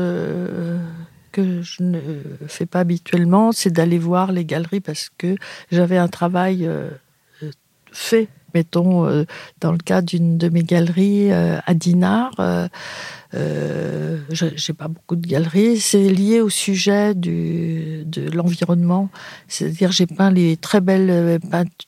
que 1.31 1.61
je 1.61 1.83
ne 1.83 1.99
fais 2.47 2.65
pas 2.65 2.81
habituellement, 2.81 3.53
c'est 3.53 3.71
d'aller 3.71 3.97
voir 3.97 4.33
les 4.33 4.43
galeries 4.43 4.81
parce 4.81 5.09
que 5.17 5.37
j'avais 5.71 5.97
un 5.97 6.09
travail 6.09 6.69
fait, 7.93 8.27
mettons, 8.53 9.25
dans 9.61 9.71
le 9.71 9.77
cas 9.77 10.01
d'une 10.01 10.37
de 10.37 10.49
mes 10.49 10.63
galeries 10.63 11.31
à 11.31 11.73
Dinard 11.73 12.35
euh, 13.33 14.17
j'ai 14.29 14.73
pas 14.73 14.87
beaucoup 14.87 15.15
de 15.15 15.27
galeries. 15.27 15.79
C'est 15.79 16.09
lié 16.09 16.41
au 16.41 16.49
sujet 16.49 17.15
du, 17.15 18.03
de 18.05 18.29
l'environnement. 18.31 19.09
C'est-à-dire, 19.47 19.91
j'ai 19.91 20.07
peint 20.07 20.31
les 20.31 20.57
très 20.57 20.81
belles, 20.81 21.39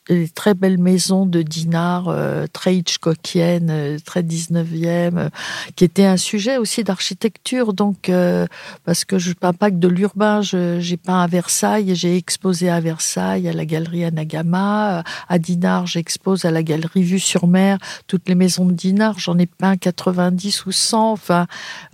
les 0.10 0.30
très 0.30 0.54
belles 0.54 0.78
maisons 0.78 1.26
de 1.26 1.42
Dinard, 1.42 2.08
euh, 2.08 2.46
très 2.52 2.76
Hitchcockiennes, 2.76 3.70
euh, 3.70 3.98
très 4.04 4.24
19e, 4.24 5.18
euh, 5.18 5.30
qui 5.76 5.84
était 5.84 6.06
un 6.06 6.18
sujet 6.18 6.58
aussi 6.58 6.84
d'architecture. 6.84 7.74
Donc, 7.74 8.12
parce 8.86 9.06
que 9.06 9.18
je 9.18 9.34
peins 9.34 9.54
pas 9.54 9.72
que 9.72 9.76
de 9.76 9.88
l'urbain, 9.88 10.42
j'ai 10.42 10.98
peint 10.98 11.22
à 11.22 11.28
Versailles, 11.28 11.96
j'ai 11.96 12.18
exposé 12.18 12.70
à 12.70 12.80
Versailles, 12.80 13.48
à 13.48 13.54
la 13.54 13.66
galerie 13.66 14.06
Anagama. 14.06 15.04
À 15.30 15.40
Dinard, 15.40 15.88
j'expose 15.88 16.46
à 16.46 16.52
la 16.52 16.64
galerie 16.64 17.04
Vue 17.04 17.20
sur 17.20 17.48
Mer 17.48 17.78
toutes 18.08 18.28
les 18.30 18.36
maisons 18.36 18.66
de 18.66 18.74
Dinard. 18.74 19.20
J'en 19.20 19.38
ai 19.38 19.46
peint 19.46 19.78
90 19.78 20.66
ou 20.66 20.72
100. 20.72 21.12
Enfin, 21.12 21.33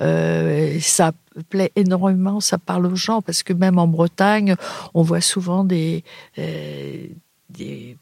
euh, 0.01 0.77
ça 0.81 1.12
plaît 1.50 1.72
énormément, 1.75 2.39
ça 2.39 2.58
parle 2.58 2.86
aux 2.86 2.96
gens, 2.96 3.22
parce 3.22 3.43
que 3.43 3.53
même 3.53 3.77
en 3.77 3.88
Bretagne, 3.88 4.55
on 4.93 5.01
voit 5.01 5.22
souvent 5.22 5.63
des, 5.63 6.03
euh, 6.38 7.08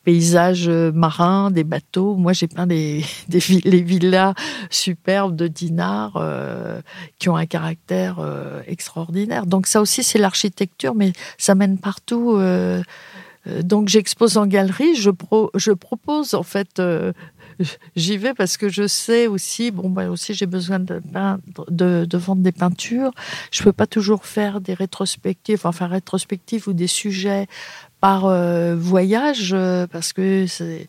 paysages 0.03 0.69
marins, 0.69 1.51
des 1.51 1.63
bateaux. 1.63 2.15
Moi, 2.15 2.33
j'ai 2.33 2.47
peint 2.47 2.67
des, 2.67 3.03
les 3.63 3.81
villas 3.81 4.33
superbes 4.69 5.35
de 5.35 5.47
Dinard 5.47 6.17
euh, 6.17 6.81
qui 7.17 7.29
ont 7.29 7.37
un 7.37 7.45
caractère 7.45 8.19
extraordinaire. 8.67 9.45
Donc 9.45 9.67
ça 9.67 9.81
aussi, 9.81 10.03
c'est 10.03 10.19
l'architecture, 10.19 10.95
mais 10.95 11.13
ça 11.37 11.55
mène 11.55 11.77
partout. 11.77 12.39
donc 13.63 13.87
j'expose 13.87 14.37
en 14.37 14.47
galerie, 14.47 14.95
je 14.95 15.71
propose 15.71 16.33
en 16.33 16.43
fait 16.43 16.81
j'y 17.95 18.17
vais 18.17 18.33
parce 18.33 18.57
que 18.57 18.69
je 18.69 18.87
sais 18.87 19.27
aussi, 19.27 19.71
bon, 19.71 19.89
bah 19.89 20.09
aussi 20.09 20.33
j'ai 20.33 20.45
besoin 20.45 20.79
de, 20.79 21.01
de, 21.69 22.17
vendre 22.17 22.41
des 22.41 22.51
peintures. 22.51 23.11
Je 23.51 23.63
peux 23.63 23.73
pas 23.73 23.87
toujours 23.87 24.25
faire 24.25 24.61
des 24.61 24.73
rétrospectives, 24.73 25.61
enfin 25.65 25.87
rétrospectives 25.87 26.67
ou 26.67 26.73
des 26.73 26.87
sujets 26.87 27.47
par 27.99 28.25
euh, 28.25 28.75
voyage 28.75 29.53
euh, 29.53 29.87
parce 29.87 30.13
que 30.13 30.45
c'est 30.47 30.87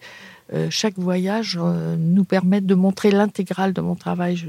chaque 0.70 0.98
voyage 0.98 1.58
euh, 1.60 1.96
nous 1.98 2.24
permet 2.24 2.60
de 2.60 2.74
montrer 2.74 3.10
l'intégrale 3.10 3.74
de 3.74 3.80
mon 3.80 3.94
travail. 3.94 4.42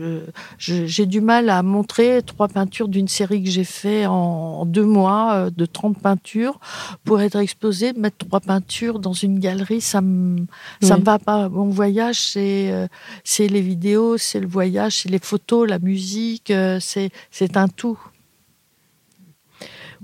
J'ai 0.57 1.05
du 1.05 1.19
mal 1.19 1.49
à 1.49 1.61
montrer 1.61 2.21
trois 2.25 2.47
peintures 2.47 2.87
d'une 2.87 3.07
série 3.09 3.43
que 3.43 3.49
j'ai 3.49 3.65
fait 3.65 4.05
en, 4.05 4.65
deux 4.65 4.85
mois 4.85 5.33
euh, 5.33 5.49
de 5.49 5.65
30 5.65 5.99
peintures 5.99 6.59
pour 7.03 7.19
être 7.19 7.37
exposé, 7.37 7.91
mettre 7.93 8.17
trois 8.27 8.39
peintures 8.39 8.99
dans 8.99 9.13
une 9.13 9.39
galerie, 9.39 9.81
ça 9.81 10.01
me 10.01 10.45
ça 10.81 10.97
me 10.97 11.03
va 11.03 11.19
pas. 11.19 11.49
Mon 11.49 11.69
voyage, 11.69 12.21
c'est 12.21 12.87
c'est 13.23 13.47
les 13.47 13.61
vidéos, 13.61 14.17
c'est 14.17 14.39
le 14.39 14.47
voyage, 14.47 15.01
c'est 15.01 15.09
les 15.09 15.19
photos, 15.19 15.67
la 15.67 15.79
musique, 15.79 16.53
c'est 16.79 17.09
c'est 17.31 17.57
un 17.57 17.67
tout. 17.67 17.99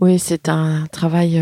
Oui, 0.01 0.19
c'est 0.19 0.49
un 0.49 0.87
travail, 0.87 1.41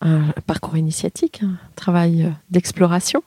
un 0.00 0.32
parcours 0.46 0.78
initiatique, 0.78 1.42
un 1.42 1.58
travail 1.76 2.32
d'exploration. 2.50 3.22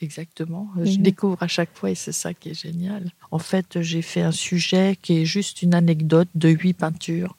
Exactement. 0.00 0.70
Je 0.82 0.98
découvre 0.98 1.42
à 1.42 1.48
chaque 1.48 1.70
fois 1.74 1.90
et 1.90 1.94
c'est 1.94 2.12
ça 2.12 2.34
qui 2.34 2.50
est 2.50 2.60
génial. 2.60 3.10
En 3.30 3.38
fait, 3.38 3.80
j'ai 3.80 4.02
fait 4.02 4.20
un 4.20 4.32
sujet 4.32 4.98
qui 5.00 5.18
est 5.18 5.24
juste 5.24 5.62
une 5.62 5.74
anecdote 5.74 6.28
de 6.34 6.50
huit 6.50 6.74
peintures 6.74 7.34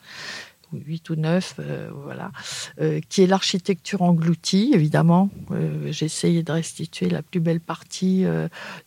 huit 0.73 1.09
ou 1.09 1.15
neuf, 1.15 1.55
euh, 1.59 1.89
voilà, 2.03 2.31
euh, 2.81 2.99
qui 3.09 3.23
est 3.23 3.27
l'architecture 3.27 4.01
engloutie, 4.01 4.71
évidemment. 4.73 5.29
Euh, 5.51 5.91
j'ai 5.91 6.05
essayé 6.05 6.43
de 6.43 6.51
restituer 6.51 7.09
la 7.09 7.21
plus 7.21 7.39
belle 7.39 7.59
partie 7.59 8.25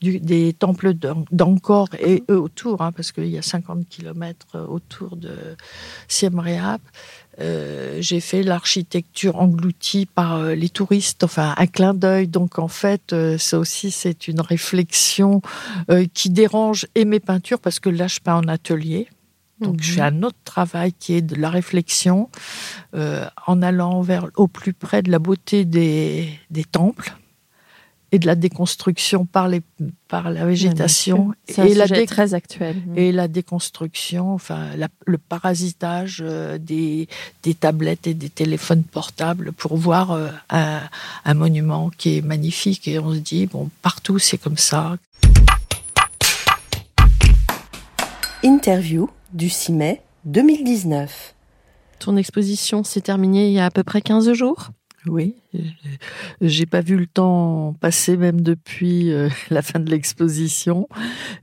du, 0.01 0.21
des 0.21 0.53
temples 0.53 0.95
d'Angkor 1.31 1.89
et 2.01 2.23
eux 2.31 2.39
autour, 2.39 2.83
hein, 2.83 2.93
parce 2.93 3.13
qu'il 3.13 3.29
y 3.29 3.39
a 3.39 3.43
50 3.43 3.89
kilomètres 3.89 4.59
autour 4.69 5.17
de 5.17 5.57
Siem 6.09 6.39
Reap. 6.39 6.81
J'ai 7.39 8.21
fait 8.21 8.43
l'architecture 8.43 9.37
engloutie 9.37 10.07
par 10.07 10.43
les 10.43 10.69
touristes, 10.69 11.25
enfin 11.25 11.55
un 11.57 11.67
clin 11.67 11.95
d'œil. 11.95 12.29
Donc 12.29 12.59
en 12.59 12.69
fait, 12.69 13.15
ça 13.39 13.59
aussi 13.59 13.91
c'est 13.91 14.29
une 14.29 14.41
réflexion 14.41 15.41
qui 16.13 16.31
dérange 16.31 16.87
et 16.95 17.05
mes 17.05 17.21
peintures 17.21 17.61
parce 17.61 17.81
que 17.81 17.89
là 17.89 18.09
je 18.09 18.21
peins 18.21 18.37
en 18.37 18.49
atelier. 18.49 19.09
Donc, 19.61 19.83
fais 19.83 20.01
mhm. 20.01 20.19
un 20.19 20.23
autre 20.25 20.39
travail 20.45 20.93
qui 20.93 21.15
est 21.15 21.23
de 21.23 21.37
la 21.37 21.51
réflexion, 21.51 22.31
euh, 22.95 23.27
en 23.47 23.63
allant 23.63 24.01
vers 24.01 24.29
au 24.37 24.49
plus 24.49 24.73
près 24.73 25.03
de 25.03 25.11
la 25.11 25.19
beauté 25.19 25.65
des, 25.65 26.31
des 26.51 26.65
temples 26.65 27.15
et 28.13 28.19
de 28.19 28.27
la 28.27 28.35
déconstruction 28.35 29.25
par, 29.25 29.49
les, 29.49 29.63
par 30.09 30.31
la 30.31 30.45
végétation. 30.45 31.33
et 31.49 31.75
la 31.75 31.87
très 32.07 32.35
actuel. 32.35 32.77
Et 32.97 33.13
la 33.13 33.29
déconstruction, 33.29 34.33
enfin, 34.35 34.69
le 35.07 35.19
parasitage 35.19 36.23
euh, 36.25 36.59
des, 36.59 37.09
des 37.43 37.55
tablettes 37.55 38.07
et 38.07 38.15
des 38.15 38.31
téléphones 38.31 38.83
portables 38.83 39.53
pour 39.53 39.77
voir 39.77 40.11
euh, 40.11 40.29
un, 40.51 40.81
un 41.25 41.35
monument 41.35 41.91
qui 41.97 42.19
est 42.19 42.23
magnifique. 42.23 42.89
Et 42.89 42.99
on 42.99 43.15
se 43.15 43.19
dit, 43.19 43.47
bon, 43.47 43.71
partout 43.83 44.19
c'est 44.19 44.39
comme 44.39 44.59
ça. 44.59 44.97
Interview 48.43 49.09
du 49.33 49.49
6 49.49 49.73
mai 49.73 50.03
2019. 50.25 51.35
Ton 51.99 52.17
exposition 52.17 52.83
s'est 52.83 53.03
terminée 53.03 53.49
il 53.49 53.53
y 53.53 53.61
a 53.61 53.67
à 53.67 53.71
peu 53.71 53.85
près 53.85 54.01
15 54.01 54.33
jours 54.33 54.71
Oui, 55.07 55.37
j'ai 56.43 56.67
pas 56.67 56.83
vu 56.83 56.97
le 56.97 57.07
temps 57.07 57.75
passer 57.81 58.19
même 58.19 58.43
depuis 58.43 59.13
euh, 59.13 59.31
la 59.51 59.63
fin 59.63 59.81
de 59.81 59.91
l'exposition, 59.91 60.89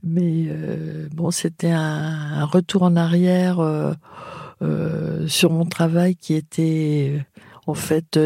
mais 0.04 0.46
euh, 0.48 1.08
bon, 1.12 1.32
c'était 1.32 1.72
un, 1.72 2.46
retour 2.46 2.84
en 2.84 2.96
arrière 2.96 3.60
euh, 3.60 5.28
sur 5.28 5.52
mon 5.52 5.66
travail 5.66 6.16
qui 6.16 6.36
était 6.36 7.26
en 7.66 7.74
fait 7.74 8.20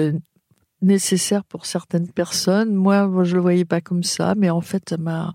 nécessaire 0.81 1.43
pour 1.43 1.65
certaines 1.65 2.07
personnes. 2.07 2.73
Moi, 2.73 3.09
je 3.23 3.35
le 3.35 3.41
voyais 3.41 3.65
pas 3.65 3.81
comme 3.81 4.03
ça, 4.03 4.33
mais 4.35 4.49
en 4.49 4.61
fait, 4.61 4.89
ça 4.89 4.97
m'a 4.97 5.33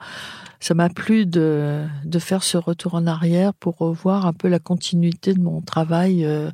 ça 0.60 0.74
m'a 0.74 0.88
plu 0.88 1.26
de, 1.26 1.84
de 2.04 2.18
faire 2.18 2.42
ce 2.42 2.56
retour 2.56 2.94
en 2.94 3.06
arrière 3.06 3.54
pour 3.54 3.76
revoir 3.78 4.26
un 4.26 4.32
peu 4.32 4.48
la 4.48 4.58
continuité 4.58 5.34
de 5.34 5.40
mon 5.40 5.60
travail 5.60 6.24
euh, 6.24 6.50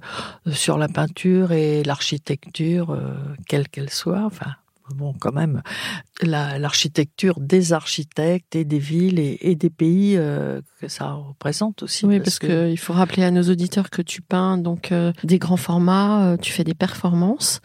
sur 0.53 0.79
la 0.79 0.89
peinture 0.89 1.53
et 1.53 1.83
l'architecture, 1.83 2.91
euh, 2.91 3.15
quelle 3.47 3.69
qu'elle 3.69 3.91
soit. 3.91 4.25
Enfin, 4.25 4.53
bon, 4.95 5.15
quand 5.19 5.33
même, 5.33 5.63
l'architecture 6.21 7.41
des 7.41 7.73
architectes 7.73 8.57
et 8.57 8.65
des 8.65 8.79
villes 8.79 9.19
et, 9.19 9.55
des 9.55 9.71
pays 9.71 10.17
euh, 10.17 10.61
que 10.81 10.89
ça 10.89 11.13
représente 11.13 11.83
aussi. 11.83 12.05
Oui, 12.05 12.19
parce, 12.19 12.39
qu'il 12.39 12.69
il 12.69 12.79
faut 12.79 12.93
rappeler 12.93 13.23
à 13.23 13.31
nos 13.31 13.45
auditeurs 13.45 13.89
que 13.89 14.03
tu 14.03 14.21
peins 14.21 14.59
donc 14.59 14.93
des 15.25 15.39
grands 15.39 15.57
formats, 15.57 16.37
tu 16.43 16.53
fais 16.53 16.65
des 16.65 16.75
performances. 16.75 17.61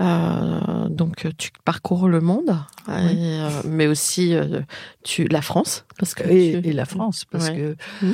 Euh, 0.00 0.88
donc 0.88 1.26
tu 1.36 1.50
parcours 1.64 2.08
le 2.08 2.20
monde, 2.20 2.56
euh, 2.88 3.50
mais 3.66 3.86
aussi 3.86 4.34
euh, 4.34 4.62
tu 5.02 5.28
la 5.28 5.42
France 5.42 5.84
parce 5.98 6.14
que 6.14 6.26
et, 6.26 6.72
la 6.72 6.86
France 6.86 7.26
parce 7.30 7.50
que 7.50 7.76
mmh. 8.00 8.12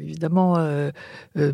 évidemment 0.00 0.56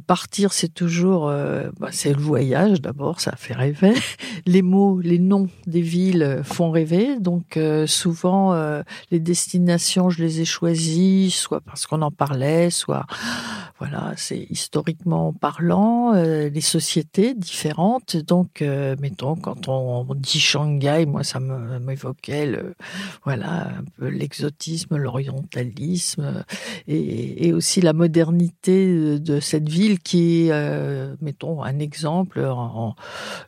partir 0.06 0.52
c'est 0.52 0.68
toujours 0.68 1.32
bah, 1.80 1.88
c'est 1.90 2.12
le 2.12 2.20
voyage 2.20 2.82
d'abord 2.82 3.20
ça 3.20 3.32
fait 3.36 3.54
rêver. 3.54 3.94
Les 4.46 4.60
mots 4.60 5.00
les 5.00 5.18
noms 5.18 5.48
des 5.66 5.80
villes 5.80 6.40
font 6.44 6.70
rêver. 6.70 7.18
Donc 7.18 7.58
souvent 7.86 8.54
les 9.10 9.20
destinations 9.20 10.10
je 10.10 10.22
les 10.22 10.42
ai 10.42 10.44
choisies 10.44 11.30
soit 11.30 11.62
parce 11.62 11.86
qu'on 11.86 12.02
en 12.02 12.10
parlait 12.10 12.68
soit 12.68 13.06
voilà 13.78 14.12
c'est 14.16 14.46
historiquement 14.50 15.32
parlant 15.32 16.12
les 16.12 16.60
sociétés 16.60 17.34
différentes. 17.34 18.16
Donc 18.16 18.62
mettons 19.00 19.36
quand 19.46 19.68
on 19.68 20.04
dit 20.16 20.40
Shanghai, 20.40 21.06
moi 21.06 21.22
ça 21.22 21.38
m'évoquait 21.38 22.52
voilà 23.24 23.68
un 23.78 23.84
peu 23.96 24.08
l'exotisme, 24.08 24.96
l'orientalisme 24.96 26.44
et, 26.88 27.46
et, 27.46 27.52
aussi 27.52 27.80
la 27.80 27.92
modernité 27.92 29.20
de 29.20 29.38
cette 29.38 29.68
ville 29.68 30.00
qui, 30.00 30.48
euh, 30.50 31.14
mettons 31.20 31.62
un 31.62 31.78
exemple, 31.78 32.44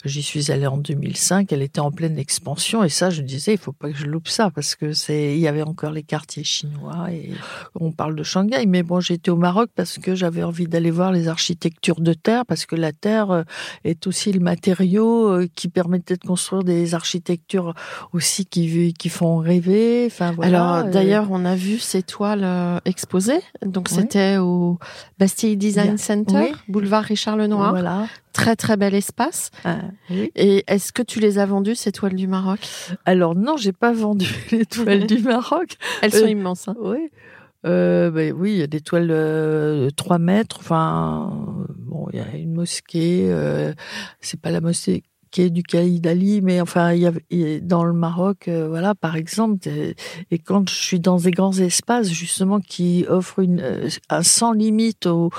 j'y 0.05 0.23
suis 0.23 0.53
allée 0.53 0.69
en 0.69 0.79
2005, 0.79 1.53
elle 1.53 1.63
était 1.63 1.81
en 1.81 1.91
pleine 1.91 2.17
expansion 2.17 2.85
et 2.85 2.91
ça 2.91 3.11
je 3.11 3.23
disais 3.23 3.55
il 3.55 3.59
faut 3.59 3.73
pas 3.73 3.91
que 3.91 3.97
je 3.97 4.07
loupe 4.07 4.29
ça 4.29 4.51
parce 4.51 4.77
que 4.77 4.93
c'est 4.93 5.35
il 5.35 5.41
y 5.41 5.49
avait 5.49 5.63
encore 5.63 5.91
les 5.91 6.05
quartiers 6.05 6.45
chinois 6.45 7.11
et 7.11 7.33
on 7.75 7.91
parle 7.91 8.15
de 8.15 8.23
Shanghai, 8.23 8.67
mais 8.67 8.85
bon 8.85 9.01
j'étais 9.01 9.33
au 9.33 9.37
Maroc 9.37 9.71
parce 9.75 9.99
que 9.99 10.15
j'avais 10.15 10.45
envie 10.45 10.69
d'aller 10.69 10.93
voir 10.93 11.11
les 11.11 11.27
architectures 11.27 12.01
de 12.01 12.13
terre 12.13 12.47
parce 12.47 12.67
que 12.67 12.77
la 12.77 12.93
terre 12.93 13.33
euh, 13.33 13.43
est 13.83 14.07
aussi 14.07 14.31
le 14.31 14.39
matériau 14.39 15.29
euh, 15.29 15.49
qui 15.57 15.67
permet 15.67 15.88
permettait 15.89 16.17
de 16.17 16.27
construire 16.27 16.65
des 16.65 16.95
architectures 16.95 17.73
aussi 18.13 18.45
qui, 18.45 18.93
qui 18.93 19.09
font 19.09 19.39
rêver. 19.39 20.05
Enfin, 20.07 20.33
voilà. 20.33 20.75
Alors 20.75 20.91
d'ailleurs, 20.91 21.29
on 21.31 21.47
a 21.47 21.55
vu 21.55 21.79
ces 21.79 22.03
toiles 22.03 22.45
euh, 22.45 22.79
exposées. 22.85 23.41
Donc 23.65 23.89
c'était 23.89 24.37
au 24.37 24.79
Bastille 25.19 25.57
Design 25.57 25.97
Center, 25.97 26.53
boulevard 26.69 27.05
Richard 27.05 27.39
Lenoir. 27.39 27.71
Voilà. 27.71 28.07
Très 28.35 28.55
très 28.55 28.77
bel 28.77 28.95
espace. 28.95 29.51
Ah, 29.65 29.79
Et 30.37 30.63
est-ce 30.69 30.93
que 30.93 31.03
tu 31.03 31.21
les 31.21 31.39
as 31.39 31.47
vendues 31.47 31.75
ces 31.75 31.91
toiles 31.91 32.15
du 32.15 32.29
Maroc? 32.29 32.61
Alors 33.07 33.35
non, 33.35 33.57
j'ai 33.57 33.73
pas 33.73 33.93
vendu 33.93 34.29
les 34.53 34.67
toiles 34.67 35.07
du 35.07 35.19
Maroc. 35.23 35.77
Elles 36.03 36.13
sont 36.13 36.25
euh, 36.25 36.31
immenses. 36.31 36.69
Hein. 36.69 36.77
Oui. 36.79 37.09
Euh, 37.67 38.11
ben 38.11 38.33
oui, 38.33 38.53
il 38.53 38.59
y 38.59 38.63
a 38.63 38.69
des 38.69 38.81
toiles 38.81 39.09
de 39.09 39.91
3 39.97 40.19
mètres. 40.19 40.59
Enfin, 40.61 41.67
bon, 41.77 42.07
il 42.13 42.19
y 42.19 42.23
a 42.23 42.37
une 42.37 42.55
mosquée. 42.55 43.27
Euh, 43.31 43.73
c'est 44.21 44.41
pas 44.41 44.51
la 44.51 44.61
mosquée 44.61 45.03
qui 45.31 45.43
est 45.43 45.51
du 45.51 45.63
Khalid 45.63 46.09
mais 46.43 46.61
enfin, 46.61 46.93
il 46.93 47.03
y 47.03 47.07
a, 47.57 47.61
dans 47.61 47.85
le 47.85 47.93
Maroc, 47.93 48.49
euh, 48.49 48.69
voilà, 48.69 48.95
par 48.95 49.17
exemple, 49.17 49.69
et, 49.69 50.39
quand 50.39 50.69
je 50.69 50.75
suis 50.75 51.01
dans 51.01 51.17
des 51.19 51.31
grands 51.31 51.53
espaces, 51.53 52.09
justement, 52.09 52.61
qui 52.61 53.05
offrent 53.09 53.41
une, 53.41 53.61
euh, 53.61 53.89
un 54.09 54.23
sans 54.23 54.53
limite 54.53 55.07
au, 55.07 55.31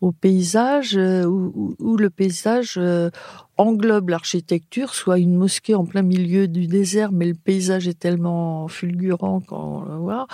au 0.00 0.12
paysage, 0.12 0.96
euh, 0.96 1.24
où, 1.24 1.74
où, 1.78 1.96
le 1.96 2.10
paysage 2.10 2.80
englobe 3.56 4.10
l'architecture, 4.10 4.94
soit 4.94 5.18
une 5.18 5.34
mosquée 5.34 5.74
en 5.74 5.84
plein 5.84 6.02
milieu 6.02 6.48
du 6.48 6.66
désert, 6.66 7.12
mais 7.12 7.26
le 7.26 7.34
paysage 7.34 7.88
est 7.88 7.98
tellement 7.98 8.68
fulgurant 8.68 9.40
qu'on 9.40 9.84
le 9.84 9.96
voit. 9.96 10.26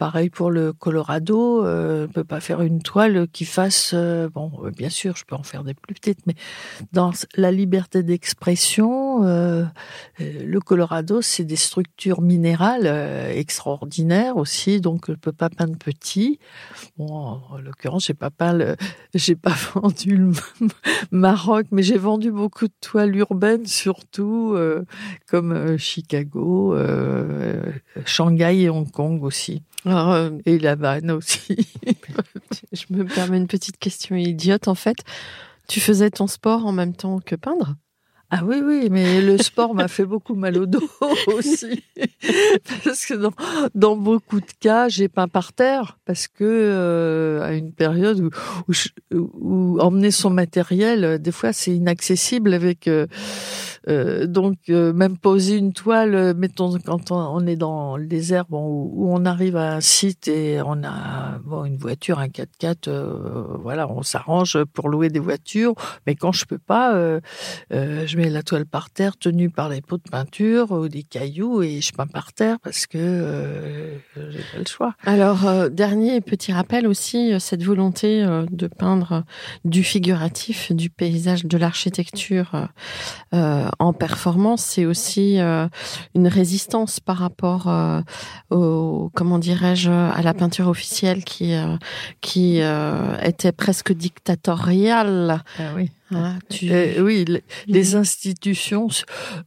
Pareil 0.00 0.30
pour 0.30 0.50
le 0.50 0.72
Colorado, 0.72 1.62
euh, 1.62 2.06
on 2.08 2.12
peut 2.12 2.24
pas 2.24 2.40
faire 2.40 2.62
une 2.62 2.80
toile 2.80 3.28
qui 3.28 3.44
fasse, 3.44 3.90
euh, 3.92 4.30
bon, 4.30 4.50
euh, 4.64 4.70
bien 4.70 4.88
sûr, 4.88 5.14
je 5.14 5.26
peux 5.26 5.34
en 5.34 5.42
faire 5.42 5.62
des 5.62 5.74
plus 5.74 5.92
petites, 5.92 6.26
mais 6.26 6.32
dans 6.94 7.12
la 7.36 7.52
liberté 7.52 8.02
d'expression, 8.02 9.24
euh, 9.24 9.66
le 10.18 10.58
Colorado, 10.60 11.20
c'est 11.20 11.44
des 11.44 11.56
structures 11.56 12.22
minérales 12.22 12.86
extraordinaires 13.36 14.38
aussi, 14.38 14.80
donc 14.80 15.10
je 15.10 15.16
peux 15.16 15.32
pas 15.32 15.50
peindre 15.50 15.76
petit. 15.76 16.38
Bon, 16.96 17.12
en 17.50 17.58
l'occurrence, 17.58 18.06
j'ai 18.06 18.14
pas 18.14 18.30
peint 18.30 18.56
j'ai 19.14 19.36
pas 19.36 19.52
vendu 19.74 20.16
le 20.16 20.32
Maroc, 21.10 21.66
mais 21.72 21.82
j'ai 21.82 21.98
vendu 21.98 22.30
beaucoup 22.32 22.59
de 22.66 22.74
toiles 22.80 23.16
urbaines, 23.16 23.66
surtout 23.66 24.56
comme 25.28 25.78
Chicago, 25.78 26.76
Shanghai 28.04 28.62
et 28.62 28.68
Hong 28.68 28.90
Kong 28.90 29.22
aussi. 29.22 29.62
Euh, 29.86 30.38
et 30.44 30.58
la 30.58 30.74
vanne 30.74 31.10
aussi. 31.10 31.56
Je 32.72 32.84
me 32.90 33.04
permets 33.04 33.38
une 33.38 33.46
petite 33.46 33.78
question 33.78 34.16
idiote 34.16 34.68
en 34.68 34.74
fait. 34.74 34.98
Tu 35.68 35.80
faisais 35.80 36.10
ton 36.10 36.26
sport 36.26 36.66
en 36.66 36.72
même 36.72 36.94
temps 36.94 37.20
que 37.20 37.34
peindre? 37.34 37.76
Ah 38.32 38.42
oui, 38.44 38.62
oui, 38.64 38.88
mais 38.90 39.20
le 39.20 39.38
sport 39.38 39.74
m'a 39.74 39.88
fait 39.88 40.04
beaucoup 40.04 40.36
mal 40.36 40.56
au 40.56 40.66
dos 40.66 40.88
aussi. 41.26 41.82
parce 42.84 43.04
que 43.04 43.14
dans, 43.74 43.96
beaucoup 43.96 44.40
de 44.40 44.52
cas, 44.60 44.88
j'ai 44.88 45.08
peint 45.08 45.26
par 45.26 45.52
terre 45.52 45.98
parce 46.04 46.28
que 46.28 46.44
euh, 46.44 47.42
à 47.42 47.54
une 47.54 47.72
période 47.72 48.20
où, 48.20 48.30
où, 49.14 49.80
emmener 49.80 50.12
son 50.12 50.30
matériel, 50.30 51.04
euh, 51.04 51.18
des 51.18 51.32
fois, 51.32 51.52
c'est 51.52 51.72
inaccessible 51.72 52.54
avec... 52.54 52.86
Euh, 52.86 53.06
euh, 53.88 54.26
donc 54.26 54.56
euh, 54.68 54.92
même 54.92 55.16
poser 55.16 55.56
une 55.56 55.72
toile, 55.72 56.14
euh, 56.14 56.34
mettons 56.34 56.78
quand 56.84 57.10
on, 57.10 57.46
est 57.46 57.56
dans 57.56 57.96
le 57.96 58.06
désert, 58.06 58.44
bon, 58.48 58.66
où, 58.66 59.08
on 59.10 59.24
arrive 59.24 59.56
à 59.56 59.74
un 59.74 59.80
site 59.80 60.28
et 60.28 60.60
on 60.64 60.84
a 60.84 61.38
bon, 61.44 61.64
une 61.64 61.76
voiture, 61.76 62.18
un 62.18 62.26
4x4, 62.26 62.90
voilà, 63.60 63.90
on 63.90 64.02
s'arrange 64.02 64.62
pour 64.64 64.88
louer 64.88 65.08
des 65.08 65.18
voitures. 65.18 65.74
Mais 66.06 66.14
quand 66.14 66.32
je 66.32 66.44
peux 66.44 66.58
pas, 66.58 66.92
je 67.70 68.16
mets 68.16 68.28
la 68.28 68.42
toile 68.42 68.66
par 68.66 68.90
terre, 68.90 69.16
tenue 69.16 69.50
par 69.50 69.68
les 69.68 69.80
pots 69.80 69.98
de 69.98 70.10
peinture 70.10 70.72
ou 70.72 70.88
des 70.88 71.02
cailloux 71.02 71.62
et 71.62 71.80
je 71.80 71.92
peins 71.92 72.06
par 72.06 72.32
terre 72.32 72.58
parce 72.62 72.86
que 72.86 73.98
j'ai 74.16 74.42
pas 74.52 74.58
le 74.58 74.66
choix. 74.66 74.94
Alors 75.04 75.70
dernier 75.70 76.20
petit 76.20 76.52
rappel 76.52 76.86
aussi, 76.86 77.32
cette 77.40 77.62
volonté 77.62 78.24
de 78.50 78.66
peindre 78.66 79.24
du 79.64 79.82
figuratif, 79.82 80.72
du 80.72 80.90
paysage, 80.90 81.44
de 81.44 81.58
l'architecture 81.58 82.68
en 83.78 83.92
performance, 83.92 84.62
c'est 84.62 84.86
aussi 84.86 85.38
euh, 85.38 85.68
une 86.14 86.28
résistance 86.28 87.00
par 87.00 87.18
rapport 87.18 87.68
euh, 87.68 88.00
au, 88.50 89.10
comment 89.14 89.38
dirais-je, 89.38 89.90
à 89.90 90.20
la 90.22 90.34
peinture 90.34 90.68
officielle 90.68 91.24
qui 91.24 91.54
euh, 91.54 91.76
qui 92.20 92.60
était 93.22 93.52
presque 93.52 93.92
dictatoriale. 93.92 95.42
Ah 95.58 95.62
oui. 95.76 95.90
Ah, 96.12 96.34
euh, 96.64 97.00
oui, 97.00 97.24
les, 97.68 97.94
institutions 97.94 98.88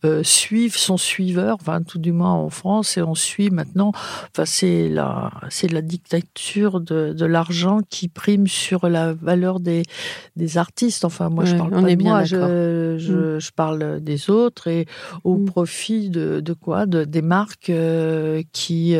euh, 0.05 0.23
suivent, 0.23 0.77
son 0.77 0.95
suiveur, 0.95 1.57
enfin 1.59 1.81
tout 1.81 1.99
du 1.99 2.13
moins 2.13 2.31
en 2.31 2.49
France, 2.49 2.97
et 2.97 3.01
on 3.01 3.15
suit 3.15 3.49
maintenant. 3.49 3.91
Enfin, 4.31 4.45
c'est 4.45 4.87
la, 4.87 5.31
c'est 5.49 5.69
la 5.69 5.81
dictature 5.81 6.79
de, 6.79 7.11
de 7.11 7.25
l'argent 7.25 7.79
qui 7.89 8.07
prime 8.07 8.47
sur 8.47 8.87
la 8.87 9.13
valeur 9.13 9.59
des, 9.59 9.83
des 10.37 10.57
artistes. 10.57 11.03
Enfin, 11.03 11.29
moi, 11.29 11.43
je 11.43 11.55
parle 11.55 11.71
pas 11.71 11.81
de 11.81 12.03
moi, 12.03 12.23
je, 12.23 12.97
je, 12.97 13.39
je, 13.39 13.51
parle 13.51 13.99
des 14.01 14.29
autres 14.29 14.67
et 14.67 14.85
au 15.25 15.37
mm. 15.37 15.45
profit 15.45 16.09
de, 16.09 16.39
de 16.39 16.53
quoi, 16.53 16.85
de, 16.85 17.03
des 17.03 17.21
marques 17.21 17.69
euh, 17.69 18.41
qui 18.53 18.95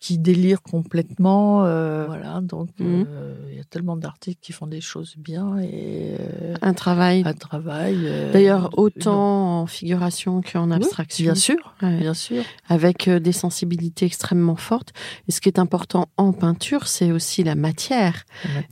qui 0.00 0.18
délirent 0.18 0.62
complètement. 0.62 1.58
voilà, 1.58 2.40
donc 2.40 2.70
mm. 2.78 3.04
il 3.50 3.56
y 3.56 3.60
a 3.60 3.64
tellement 3.64 3.96
d'artistes 3.96 4.40
qui 4.40 4.52
font 4.52 4.66
des 4.66 4.80
choses 4.80 5.16
bien 5.18 5.58
et 5.58 6.16
un 6.62 6.72
travail 6.72 6.93
travail. 6.94 7.34
travail. 7.38 7.96
Euh, 8.04 8.32
D'ailleurs, 8.32 8.70
autant 8.76 9.60
en 9.60 9.66
figuration 9.66 10.42
qu'en 10.42 10.70
abstraction. 10.70 11.24
bien 11.24 11.34
sûr, 11.34 11.74
bien 11.80 12.14
sûr. 12.14 12.42
Avec 12.68 13.08
euh, 13.08 13.18
des 13.18 13.32
sensibilités 13.32 14.06
extrêmement 14.06 14.56
fortes. 14.56 14.92
Et 15.28 15.32
ce 15.32 15.40
qui 15.40 15.48
est 15.48 15.58
important 15.58 16.08
en 16.16 16.32
peinture, 16.32 16.86
c'est 16.86 17.12
aussi 17.12 17.42
la 17.44 17.54
matière. 17.54 18.24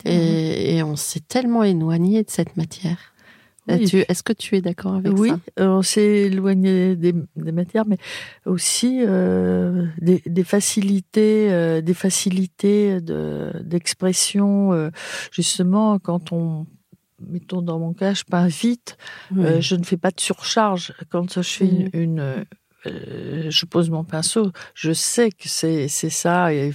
et, 0.05 0.83
on 0.83 0.97
s'est 0.97 1.21
tellement 1.21 1.63
éloigné 1.63 2.23
de 2.23 2.31
cette 2.31 2.57
matière. 2.57 2.99
Est-ce 3.69 4.23
que 4.25 4.33
tu 4.33 4.57
es 4.57 4.61
d'accord 4.61 4.95
avec 4.95 5.13
oui, 5.17 5.29
ça? 5.29 5.35
Oui, 5.35 5.65
on 5.65 5.83
s'est 5.83 6.23
éloigné 6.23 6.97
des, 6.97 7.15
matières, 7.37 7.85
mais 7.87 7.99
aussi 8.45 8.99
euh, 9.07 9.87
des, 10.01 10.45
facilités, 10.45 11.81
des 11.81 11.95
facilités 11.95 13.01
d'expression. 13.01 14.91
justement, 15.31 15.99
quand 16.01 16.33
on 16.33 16.67
mettons 17.29 17.63
dans 17.63 17.79
mon 17.79 17.93
cas, 17.93 18.15
je 18.15 18.25
peins 18.25 18.49
vite, 18.49 18.97
je 19.35 19.75
ne 19.75 19.85
fais 19.85 19.97
pas 19.97 20.11
de 20.11 20.21
surcharge. 20.21 20.95
Quand 21.11 21.35
je 21.35 21.49
fais 21.49 21.91
une, 21.93 22.45
je 22.85 23.65
pose 23.67 23.91
mon 23.91 24.05
pinceau, 24.05 24.53
je 24.75 24.93
sais 24.93 25.31
que 25.31 25.49
c'est 25.49 25.89
ça. 25.89 26.53
Et, 26.53 26.73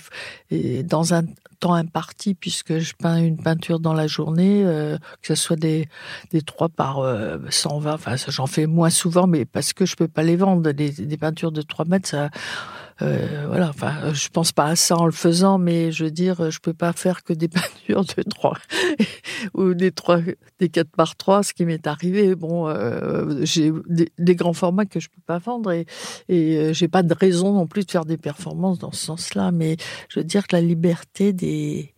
et, 0.50 0.84
dans 0.84 1.14
un 1.14 1.24
temps 1.60 1.74
imparti 1.74 2.36
puisque 2.36 2.78
je 2.78 2.94
peins 2.94 3.18
une 3.18 3.38
peinture 3.38 3.80
dans 3.80 3.94
la 3.94 4.08
journée, 4.08 4.64
euh, 4.66 4.98
que 5.22 5.34
ce 5.34 5.36
soit 5.36 5.56
des, 5.56 5.88
des 6.32 6.42
3 6.42 6.70
par 6.70 6.98
120, 7.50 7.90
euh, 7.90 7.94
enfin 7.94 8.16
j'en 8.28 8.48
fais 8.48 8.68
moins 8.68 8.90
souvent, 8.90 9.28
mais 9.28 9.46
parce 9.46 9.74
que 9.74 9.86
je 9.86 9.96
peux 9.96 10.08
pas 10.08 10.24
les 10.24 10.36
vendre. 10.36 10.72
Des, 10.72 10.92
des 10.92 11.18
peintures 11.18 11.52
de 11.52 11.62
3 11.62 11.86
mètres, 11.86 12.08
ça, 12.08 12.30
euh, 13.02 13.46
voilà, 13.48 13.70
enfin, 13.70 14.14
je 14.14 14.28
pense 14.30 14.52
pas 14.52 14.66
à 14.66 14.76
ça 14.76 14.98
en 14.98 15.06
le 15.06 15.12
faisant, 15.12 15.58
mais 15.58 15.92
je 15.92 16.06
veux 16.06 16.12
dire, 16.12 16.50
je 16.50 16.60
peux 16.60 16.74
pas 16.74 16.94
faire 16.94 17.24
que 17.24 17.34
des 17.34 17.48
peintures 17.88 18.04
de 18.06 18.24
3 18.24 18.58
ou 19.54 19.74
des 19.74 19.92
3, 19.92 20.22
des 20.60 20.70
4 20.70 20.90
par 20.90 21.16
3, 21.16 21.44
ce 21.44 21.54
qui 21.54 21.66
m'est 21.66 21.86
arrivé. 21.86 22.36
Bon, 22.36 22.68
euh, 22.68 23.40
j'ai 23.44 23.72
des, 23.88 24.36
grands 24.36 24.54
formats 24.54 24.86
que 24.86 25.00
je 25.00 25.10
peux 25.10 25.22
pas 25.26 25.38
vendre 25.38 25.72
et, 25.72 25.86
et 26.28 26.58
euh, 26.58 26.74
j'ai 26.74 26.88
pas 26.88 27.04
de 27.04 27.14
raison 27.14 27.54
non 27.54 27.68
plus 27.68 27.86
de 27.86 27.92
faire 27.92 28.06
des 28.06 28.18
performances 28.18 28.80
dans 28.80 28.92
ce 28.92 29.06
sens-là, 29.06 29.52
mais 29.52 29.78
je 30.10 30.20
veux 30.20 30.26
dire 30.26 30.48
que 30.48 30.56
la 30.56 30.62
liberté 30.62 31.34
des, 31.34 31.94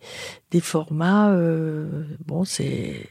des 0.50 0.60
formats, 0.60 1.32
euh, 1.32 2.04
bon, 2.26 2.44
c'est 2.44 3.06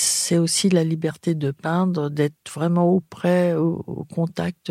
c'est 0.00 0.38
aussi 0.38 0.68
la 0.68 0.84
liberté 0.84 1.34
de 1.34 1.50
peindre, 1.50 2.08
d'être 2.08 2.52
vraiment 2.54 2.88
auprès, 2.88 3.54
au, 3.54 3.82
au 3.86 4.04
contact 4.04 4.70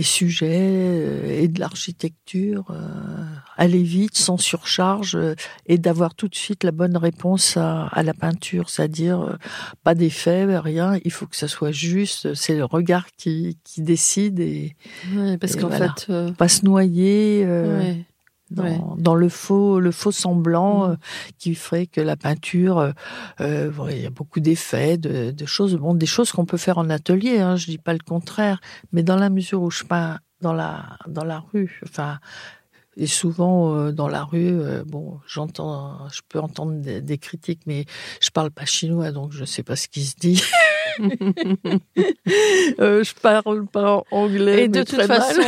euh, 0.00 0.02
sujets 0.02 0.58
euh, 0.60 1.42
et 1.42 1.48
de 1.48 1.60
l'architecture, 1.60 2.64
euh, 2.70 3.24
aller 3.56 3.82
vite, 3.82 4.16
sans 4.16 4.36
surcharge, 4.36 5.16
euh, 5.16 5.34
et 5.66 5.78
d'avoir 5.78 6.14
tout 6.14 6.28
de 6.28 6.34
suite 6.34 6.64
la 6.64 6.72
bonne 6.72 6.96
réponse 6.96 7.56
à, 7.56 8.02
la 8.02 8.14
peinture, 8.14 8.70
c'est-à-dire 8.70 9.38
pas 9.84 9.94
d'effet, 9.94 10.58
rien, 10.58 10.98
il 11.04 11.10
faut 11.10 11.26
que 11.26 11.36
ça 11.36 11.48
soit 11.48 11.72
juste, 11.72 12.34
c'est 12.34 12.56
le 12.56 12.64
regard 12.64 13.06
qui, 13.16 13.58
qui 13.64 13.82
décide 13.82 14.40
et, 14.40 14.74
parce 15.40 15.56
qu'en 15.56 15.70
fait, 15.70 16.10
pas 16.36 16.48
se 16.48 16.64
noyer 16.64 17.46
dans, 18.50 19.14
le 19.14 19.28
faux, 19.28 19.80
le 19.80 19.90
faux 19.90 20.12
semblant 20.12 20.88
mm. 20.88 20.90
euh, 20.90 20.96
qui 21.38 21.54
ferait 21.54 21.86
que 21.86 22.00
la 22.00 22.16
peinture, 22.16 22.78
euh, 22.78 22.92
euh 23.40 23.70
il 23.90 24.02
y 24.02 24.06
a 24.06 24.10
beaucoup 24.10 24.40
d'effets, 24.40 24.96
de, 24.96 25.30
de, 25.30 25.46
choses, 25.46 25.76
bon, 25.76 25.94
des 25.94 26.06
choses 26.06 26.32
qu'on 26.32 26.46
peut 26.46 26.56
faire 26.56 26.78
en 26.78 26.90
atelier. 26.90 27.38
Hein, 27.38 27.56
je 27.56 27.66
dis 27.66 27.78
pas 27.78 27.92
le 27.92 28.00
contraire, 28.04 28.60
mais 28.92 29.02
dans 29.02 29.16
la 29.16 29.30
mesure 29.30 29.62
où 29.62 29.70
je 29.70 29.84
peins 29.84 30.18
dans 30.40 30.52
la 30.52 30.96
dans 31.06 31.24
la 31.24 31.42
rue, 31.52 31.80
enfin. 31.84 32.18
Et 32.96 33.06
souvent 33.06 33.74
euh, 33.74 33.92
dans 33.92 34.08
la 34.08 34.24
rue, 34.24 34.58
bon, 34.86 35.18
j'entends, 35.26 36.08
je 36.12 36.20
peux 36.28 36.40
entendre 36.40 36.72
des, 36.80 37.00
des, 37.00 37.18
critiques, 37.18 37.62
mais 37.66 37.84
je 38.20 38.30
parle 38.30 38.50
pas 38.50 38.64
chinois, 38.64 39.12
donc 39.12 39.32
je 39.32 39.44
sais 39.44 39.62
pas 39.62 39.76
ce 39.76 39.88
qui 39.88 40.04
se 40.04 40.16
dit. 40.16 40.42
euh, 42.80 43.04
je 43.04 43.14
parle 43.20 43.66
pas 43.66 44.02
anglais. 44.10 44.64
Et 44.64 44.68
de 44.68 44.82
toute 44.82 45.02
façon, 45.02 45.40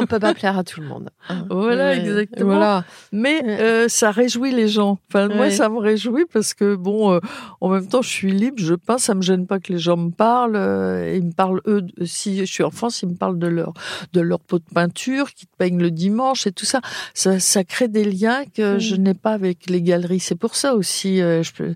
on 0.00 0.06
peut 0.06 0.18
pas 0.18 0.34
plaire 0.34 0.58
à 0.58 0.64
tout 0.64 0.80
le 0.80 0.86
monde. 0.86 1.10
Hein. 1.28 1.46
Voilà, 1.50 1.96
exactement. 1.96 2.56
Voilà. 2.56 2.84
Mais 3.12 3.42
euh, 3.44 3.88
ça 3.88 4.10
réjouit 4.10 4.52
les 4.52 4.68
gens. 4.68 4.98
Enfin, 5.08 5.28
moi, 5.28 5.50
ça 5.50 5.68
me 5.68 5.78
réjouit 5.78 6.24
parce 6.32 6.54
que 6.54 6.74
bon, 6.76 7.12
euh, 7.12 7.20
en 7.60 7.68
même 7.68 7.86
temps, 7.88 8.02
je 8.02 8.08
suis 8.08 8.32
libre, 8.32 8.56
je 8.58 8.74
peins, 8.74 8.98
ça 8.98 9.14
me 9.14 9.22
gêne 9.22 9.46
pas 9.46 9.58
que 9.58 9.72
les 9.72 9.78
gens 9.78 9.96
me 9.96 10.10
parlent. 10.10 10.56
Euh, 10.56 11.14
ils 11.16 11.24
me 11.24 11.32
parlent 11.32 11.60
eux. 11.66 11.84
Si 12.04 12.38
je 12.38 12.44
suis 12.44 12.64
en 12.64 12.70
France, 12.70 13.02
ils 13.02 13.08
me 13.08 13.16
parlent 13.16 13.38
de 13.38 13.46
leur 13.46 13.72
de 14.12 14.20
leur 14.20 14.40
pot 14.40 14.58
de 14.58 14.74
peinture 14.74 15.32
qui 15.32 15.46
peignent 15.58 15.80
le 15.80 15.90
dimanche 15.90 16.46
et 16.46 16.52
tout 16.52 16.66
ça. 16.66 16.80
Ça, 17.14 17.40
ça 17.40 17.64
crée 17.64 17.88
des 17.88 18.04
liens 18.04 18.44
que 18.46 18.78
je 18.78 18.96
n'ai 18.96 19.14
pas 19.14 19.32
avec 19.32 19.68
les 19.68 19.82
galeries. 19.82 20.20
C'est 20.20 20.34
pour 20.34 20.54
ça 20.54 20.74
aussi, 20.74 21.18
je, 21.18 21.74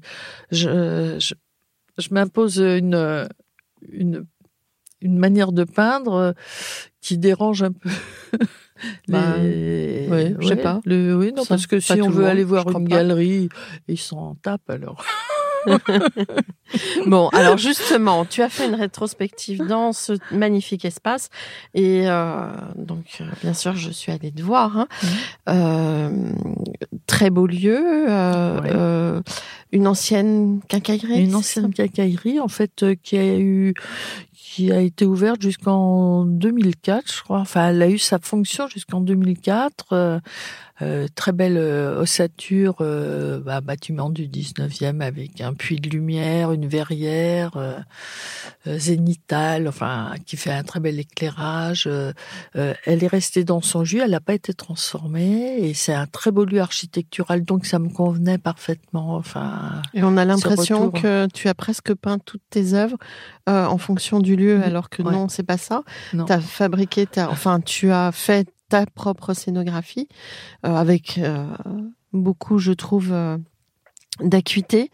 je, 0.51 1.19
je 1.19 1.35
je 1.99 2.09
m'impose 2.11 2.59
une, 2.59 3.29
une, 3.91 4.25
une 5.01 5.19
manière 5.19 5.53
de 5.53 5.65
peindre 5.65 6.15
euh, 6.15 6.33
qui 7.01 7.19
dérange 7.19 7.63
un 7.63 7.73
peu. 7.73 7.91
Bah, 9.07 9.37
oui, 9.39 10.35
je 10.41 10.49
sais 10.49 10.57
pas. 10.57 10.81
oui, 10.85 11.33
non, 11.33 11.45
parce 11.45 11.69
que 11.69 11.79
si 11.79 12.03
on 12.03 12.11
veut 12.11 12.27
aller 12.27 12.43
voir 12.43 12.69
une 12.69 12.89
galerie, 12.89 13.49
ils 13.87 13.97
s'en 13.97 14.35
tapent 14.35 14.71
alors. 14.71 15.05
bon, 17.07 17.29
alors 17.29 17.59
justement, 17.59 18.25
tu 18.25 18.43
as 18.43 18.49
fait 18.49 18.67
une 18.67 18.75
rétrospective 18.75 19.65
dans 19.67 19.93
ce 19.93 20.15
magnifique 20.31 20.85
espace 20.85 21.29
et 21.75 22.05
euh, 22.07 22.47
donc 22.77 23.19
euh, 23.21 23.25
bien 23.43 23.55
sûr 23.55 23.77
je 23.77 23.91
suis 23.91 24.13
allée 24.13 24.33
te 24.33 24.43
voir. 24.43 24.77
Hein. 24.77 24.89
Euh, 25.49 26.11
très 27.07 27.31
beau 27.31 27.47
lieu, 27.47 28.07
une 29.73 29.87
ancienne 29.87 30.61
quincaillerie. 30.69 31.25
Une 31.25 31.35
ancienne 31.35 31.73
quincaillerie 31.73 32.41
en 32.41 32.49
fait 32.49 32.85
qui 33.03 33.17
a 33.17 33.39
eu 33.39 33.75
qui 34.53 34.71
a 34.71 34.83
été 34.83 35.07
ouverte 35.07 35.41
jusqu'en 35.41 36.27
2004, 36.27 37.11
je 37.11 37.23
crois. 37.23 37.39
Enfin, 37.39 37.69
elle 37.69 37.81
a 37.81 37.89
eu 37.89 37.97
sa 37.97 38.19
fonction 38.19 38.69
jusqu'en 38.69 39.01
2004. 39.01 40.21
Euh, 40.83 41.07
très 41.15 41.33
belle 41.33 41.59
euh, 41.59 42.01
ossature, 42.01 42.77
euh, 42.81 43.39
bah, 43.41 43.61
bâtiment 43.61 44.11
du 44.11 44.27
19e 44.27 45.01
avec 45.01 45.41
un 45.41 45.55
puits 45.55 45.77
de 45.77 45.89
lumière, 45.89 46.51
une 46.51 46.67
verrière 46.67 47.53
zénitale, 48.67 49.69
enfin 49.69 50.15
qui 50.27 50.37
fait 50.37 50.51
un 50.53 50.63
très 50.63 50.81
bel 50.81 50.99
éclairage. 50.99 51.89
elle 52.55 53.05
est 53.05 53.09
restée 53.09 53.45
dans 53.45 53.61
son 53.61 53.85
jus, 53.85 54.01
elle 54.01 54.11
n'a 54.11 54.21
pas 54.21 54.35
été 54.35 54.55
transformée 54.55 55.59
et 55.59 55.75
c'est 55.75 55.95
un 55.95 56.07
très 56.07 56.31
beau 56.31 56.45
lieu 56.45 56.61
architectural, 56.61 57.45
donc 57.45 57.67
ça 57.67 57.79
me 57.79 57.89
convenait 57.89 58.39
parfaitement. 58.39 59.17
Enfin, 59.17 59.83
et 59.95 60.03
on 60.03 60.17
a 60.17 60.25
l'impression 60.25 60.91
que 60.91 61.29
tu 61.33 61.49
as 61.49 61.55
presque 61.55 61.95
peint 61.95 62.19
toutes 62.19 62.43
tes 62.51 62.75
œuvres 62.75 62.97
en 63.47 63.79
fonction 63.79 64.21
du 64.21 64.37
lieu, 64.37 64.42
alors 64.51 64.89
que 64.91 65.03
non, 65.03 65.29
c'est 65.29 65.43
pas 65.43 65.59
ça. 65.59 65.83
Tu 66.11 66.19
as 66.33 66.41
fabriqué, 66.41 67.07
as, 67.17 67.31
enfin, 67.31 67.61
tu 67.61 67.91
as 67.91 68.13
fait 68.13 68.49
ta 68.73 68.87
propre 68.87 69.35
scénographie 69.35 70.09
euh, 70.65 70.75
avec 70.75 71.19
euh, 71.19 71.45
beaucoup, 72.15 72.57
je 72.57 72.73
trouve, 72.73 73.13
euh, 73.13 73.37
d'acuité. 74.21 74.91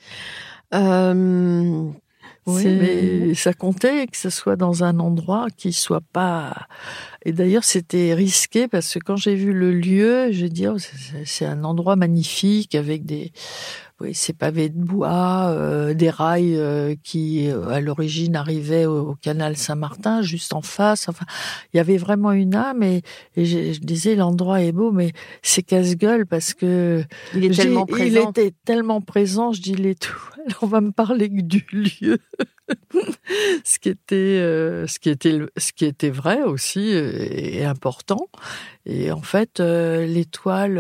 oui, 0.73 2.65
mais 2.65 3.35
ça 3.35 3.53
comptait 3.53 4.09
que 4.09 4.17
ce 4.17 4.31
soit 4.31 4.57
dans 4.57 4.83
un 4.83 4.99
endroit 4.99 5.47
qui 5.57 5.73
soit 5.73 6.03
pas. 6.13 6.67
Et 7.25 7.33
d'ailleurs, 7.33 7.63
c'était 7.63 8.15
risqué 8.15 8.67
parce 8.67 8.95
que 8.95 8.99
quand 8.99 9.17
j'ai 9.17 9.37
vu 9.37 9.53
le 9.53 9.71
lieu, 9.71 10.33
je 10.33 10.47
dis, 10.47 10.67
oh, 10.67 10.79
c'est 11.25 11.47
un 11.47 11.63
endroit 11.63 11.95
magnifique 11.95 12.75
avec 12.75 13.07
des 13.07 13.33
oui, 14.01 14.15
ces 14.15 14.33
pavés 14.33 14.69
de 14.69 14.79
bois, 14.79 15.49
euh, 15.49 15.93
des 15.93 16.09
rails 16.09 16.57
euh, 16.57 16.95
qui, 17.03 17.51
euh, 17.51 17.69
à 17.69 17.81
l'origine, 17.81 18.37
arrivaient 18.37 18.87
au, 18.87 19.17
canal 19.17 19.57
Saint-Martin, 19.57 20.23
juste 20.23 20.53
en 20.55 20.63
face. 20.63 21.09
Enfin, 21.09 21.27
il 21.73 21.79
y 21.79 21.81
avait 21.81 21.97
vraiment 21.97 22.31
une 22.31 22.55
âme. 22.55 22.85
Et, 22.85 23.03
je, 23.37 23.81
disais, 23.81 24.15
l'endroit 24.15 24.63
est 24.63 24.71
beau, 24.71 24.93
mais 24.93 25.13
c'est 25.43 25.63
casse-gueule 25.63 26.27
parce 26.27 26.55
que 26.55 27.03
il 27.35 27.45
est 27.45 27.51
tellement 27.51 27.87
présent. 27.87 28.33
Il 28.37 28.41
était 28.41 28.55
tellement 28.65 29.01
présent. 29.01 29.53
Je 29.53 29.63
dis, 29.63 29.73
il 29.73 29.87
est 29.87 29.99
tout. 29.99 30.17
Alors, 30.47 30.59
on 30.63 30.67
va 30.67 30.81
me 30.81 30.93
parler 30.93 31.29
du 31.29 31.67
lieu. 31.73 32.19
ce 33.65 33.79
qui 33.81 33.89
était, 33.89 34.39
ce 34.87 34.99
qui 35.01 35.11
était, 35.11 35.41
ce 35.57 35.73
qui 35.73 35.87
était 35.87 36.11
vrai 36.11 36.43
aussi 36.43 36.91
et, 36.91 37.65
important. 37.65 38.29
Et 38.87 39.11
en 39.11 39.23
fait, 39.23 39.59
l'étoile 39.59 40.79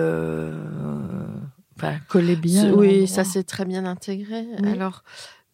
collait 2.09 2.37
bien. 2.37 2.73
Oui, 2.73 3.07
ça 3.09 3.25
s'est 3.25 3.45
très 3.45 3.64
bien 3.64 3.85
intégré. 3.85 4.47
Alors, 4.64 5.03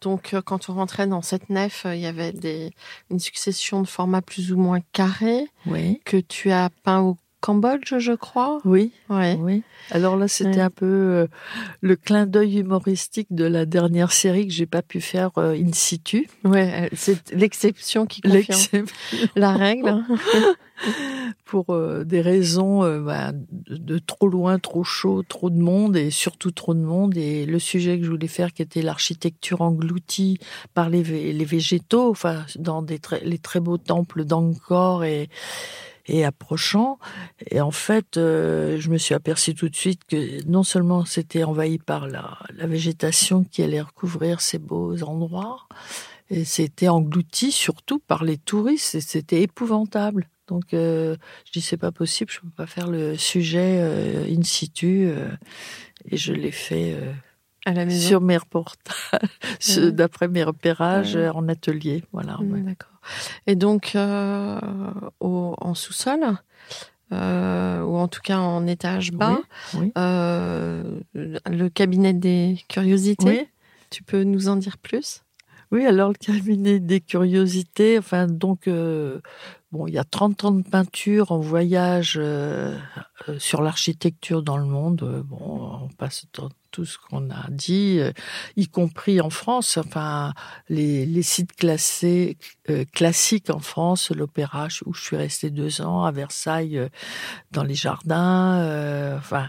donc, 0.05 0.35
euh, 0.35 0.43
quand 0.43 0.69
on 0.69 0.75
rentrait 0.75 1.07
dans 1.07 1.23
cette 1.23 1.49
nef, 1.49 1.87
euh, 1.87 1.95
il 1.95 2.03
y 2.03 2.07
avait 2.07 2.33
des, 2.33 2.73
une 3.11 3.19
succession 3.19 3.81
de 3.81 3.87
formats 3.87 4.21
plus 4.21 4.53
ou 4.53 4.59
moins 4.59 4.81
carrés 4.93 5.47
oui. 5.67 6.01
que 6.05 6.19
tu 6.19 6.51
as 6.51 6.69
peint 6.83 7.01
au 7.01 7.17
Cambodge, 7.45 7.99
je 7.99 8.13
crois. 8.13 8.63
Oui. 8.65 8.93
Oui. 9.11 9.63
Alors 9.91 10.17
là, 10.17 10.29
c'était 10.29 10.63
un 10.63 10.71
peu 10.71 10.87
euh, 10.87 11.27
le 11.83 11.95
clin 11.95 12.25
d'œil 12.25 12.61
humoristique 12.61 13.29
de 13.33 13.45
la 13.45 13.67
dernière 13.67 14.13
série 14.13 14.47
que 14.47 14.53
j'ai 14.55 14.65
pas 14.65 14.81
pu 14.81 15.03
faire 15.03 15.31
in 15.37 15.73
situ. 15.75 16.27
Ouais, 16.45 16.89
c'est 16.95 17.33
l'exception 17.33 18.07
qui 18.07 18.23
confirme 18.23 18.87
la 19.37 19.53
règle. 19.53 20.05
Pour 21.45 21.67
euh, 21.69 22.03
des 22.05 22.23
raisons 22.23 22.83
euh, 22.83 23.01
bah, 23.01 23.33
de, 23.35 23.99
trop 23.99 24.27
loin, 24.27 24.59
trop 24.59 24.83
chaud, 24.83 25.23
trop 25.23 25.51
de 25.51 25.61
monde 25.61 25.99
et 25.99 26.11
surtout 26.11 26.51
trop 26.51 26.73
de 26.73 26.81
monde. 26.81 27.15
Et 27.19 27.45
le 27.45 27.59
sujet 27.59 27.99
que 27.99 28.07
je 28.07 28.11
voulais 28.11 28.27
faire, 28.27 28.55
qui 28.55 28.63
était 28.63 28.81
l'architecture 28.81 29.61
engloutie 29.61 30.39
par 30.73 30.89
les, 30.89 31.03
les 31.03 31.45
végétaux, 31.45 32.09
enfin 32.11 32.47
dans 32.59 32.81
des 32.81 32.99
les 33.23 33.39
très 33.39 33.61
beaux 33.61 33.77
temples 33.77 34.25
d'Angkor 34.25 35.05
et 35.05 35.29
et 36.07 36.25
approchant. 36.25 36.99
Et 37.51 37.61
en 37.61 37.71
fait, 37.71 38.17
euh, 38.17 38.79
je 38.79 38.90
me 38.90 38.99
suis 38.99 39.14
aperçu 39.14 39.55
tout 39.55 39.69
de 39.69 39.77
suite 39.77 40.03
que 40.05 40.45
non 40.47 40.62
seulement 40.62 41.05
c'était 41.05 41.45
envahi 41.45 41.79
par 41.79 42.07
la, 42.07 42.38
la 42.55 42.67
végétation 42.67 43.45
qui 43.45 43.62
allait 43.62 43.81
recouvrir 43.81 44.40
ces 44.40 44.59
beaux 44.59 45.03
endroits, 45.03 45.67
et 46.31 46.45
c'était 46.45 46.88
englouti 46.88 47.53
surtout 47.53 47.99
par 47.99 48.25
les 48.25 48.38
touristes 48.38 48.95
et 48.95 49.01
c'était 49.01 49.43
épouvantable. 49.43 50.29
Donc 50.47 50.64
je 50.73 51.17
dis 51.53 51.61
c'est 51.62 51.79
pas 51.79 51.93
possible, 51.93 52.31
je 52.31 52.40
peux 52.40 52.51
pas 52.51 52.67
faire 52.67 52.87
le 52.87 53.17
sujet 53.17 53.81
in 54.29 54.43
situ 54.43 55.09
et 56.11 56.17
je 56.17 56.35
l'ai 56.35 56.51
fait 56.51 56.99
à 57.64 57.72
la 57.72 57.85
maison. 57.85 58.09
sur 58.09 58.20
mes 58.20 58.37
reportages, 58.37 59.79
d'après 59.79 60.29
mes 60.29 60.44
repérages 60.44 61.16
en 61.16 61.48
atelier. 61.48 62.05
Voilà. 62.12 62.38
Mmh, 62.40 62.64
d'accord. 62.64 63.00
Et 63.46 63.55
donc 63.55 63.96
au, 65.20 65.55
en 65.59 65.74
sous-sol, 65.74 66.20
euh, 67.12 67.83
ou 67.83 67.96
en 67.96 68.09
tout 68.09 68.20
cas 68.22 68.38
en 68.38 68.66
étage 68.66 69.12
bas, 69.12 69.38
euh, 69.98 71.00
le 71.14 71.68
cabinet 71.68 72.12
des 72.12 72.59
curiosités. 72.68 73.48
Tu 73.90 74.03
peux 74.03 74.24
nous 74.24 74.48
en 74.48 74.57
dire 74.57 74.79
plus? 74.79 75.22
Oui, 75.75 75.85
alors 75.87 76.09
le 76.09 76.15
cabinet 76.15 76.79
des 76.79 77.01
curiosités, 77.01 77.99
enfin 77.99 78.29
donc 78.29 78.69
euh, 78.69 79.21
bon, 79.73 79.89
il 79.89 79.95
y 79.95 79.99
a 79.99 80.05
30 80.05 80.45
ans 80.45 80.53
de 80.53 80.63
peinture 80.63 81.33
en 81.33 81.41
voyage 81.41 82.21
sur 83.39 83.61
l'architecture 83.61 84.45
dans 84.45 84.57
le 84.57 84.67
monde. 84.67 85.25
bon, 85.27 85.81
on 85.83 85.89
passe 85.89 86.27
tout 86.75 86.85
ce 86.85 86.99
qu'on 86.99 87.31
a 87.31 87.49
dit, 87.51 87.99
euh, 88.01 88.11
y 88.57 88.67
compris 88.67 89.21
en 89.21 89.31
France. 89.31 89.77
Enfin, 89.77 90.35
les, 90.69 91.23
sites 91.23 91.55
classés 91.55 92.37
euh, 92.69 92.85
classiques 92.93 93.49
en 93.49 93.61
France, 93.61 94.11
l'Opéra 94.11 94.67
où 94.85 94.93
je 94.93 95.01
suis 95.01 95.17
restée 95.17 95.51
deux 95.51 95.81
ans, 95.83 96.05
à 96.05 96.11
Versailles, 96.11 96.79
euh, 96.79 96.89
dans 97.53 97.63
les 97.63 97.77
jardins. 97.77 99.17
enfin, 99.17 99.49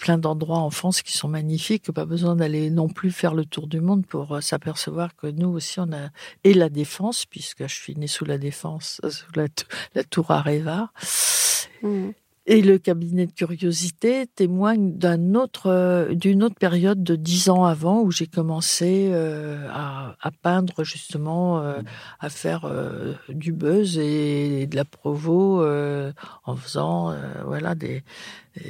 plein 0.00 0.18
d'endroits 0.18 0.58
en 0.58 0.70
France 0.70 1.02
qui 1.02 1.16
sont 1.16 1.28
magnifiques. 1.28 1.92
Pas 1.92 2.06
besoin 2.06 2.34
d'aller 2.34 2.70
non 2.70 2.88
plus 2.88 3.10
faire 3.12 3.34
le 3.34 3.44
tour 3.44 3.66
du 3.66 3.80
monde 3.80 4.06
pour 4.06 4.42
s'apercevoir 4.42 5.14
que 5.14 5.26
nous 5.26 5.48
aussi 5.48 5.78
on 5.78 5.92
a 5.92 6.08
et 6.44 6.54
la 6.54 6.68
défense 6.68 7.26
puisque 7.26 7.66
je 7.66 7.74
suis 7.74 7.94
née 7.94 8.06
sous 8.06 8.24
la 8.24 8.38
défense, 8.38 9.00
sous 9.08 9.32
la, 9.34 10.04
tour 10.04 10.30
Areva. 10.30 10.90
Mmh. 11.82 12.10
Et 12.46 12.62
le 12.62 12.78
cabinet 12.78 13.26
de 13.26 13.32
curiosité 13.32 14.26
témoigne 14.26 14.94
d'un 14.96 15.36
autre, 15.36 15.68
euh, 15.68 16.14
d'une 16.14 16.42
autre 16.42 16.56
période 16.56 17.02
de 17.04 17.14
dix 17.14 17.50
ans 17.50 17.64
avant 17.64 18.00
où 18.00 18.10
j'ai 18.10 18.26
commencé 18.26 19.10
euh, 19.12 19.68
à, 19.70 20.16
à, 20.20 20.30
peindre 20.30 20.82
justement, 20.82 21.60
euh, 21.60 21.80
à 22.18 22.28
faire 22.28 22.68
du 23.28 23.52
buzz 23.52 23.98
et, 23.98 24.66
de 24.66 24.74
la 24.74 24.84
provo 24.84 25.64
en 26.44 26.56
faisant 26.56 27.14
voilà 27.44 27.74
des, 27.74 28.02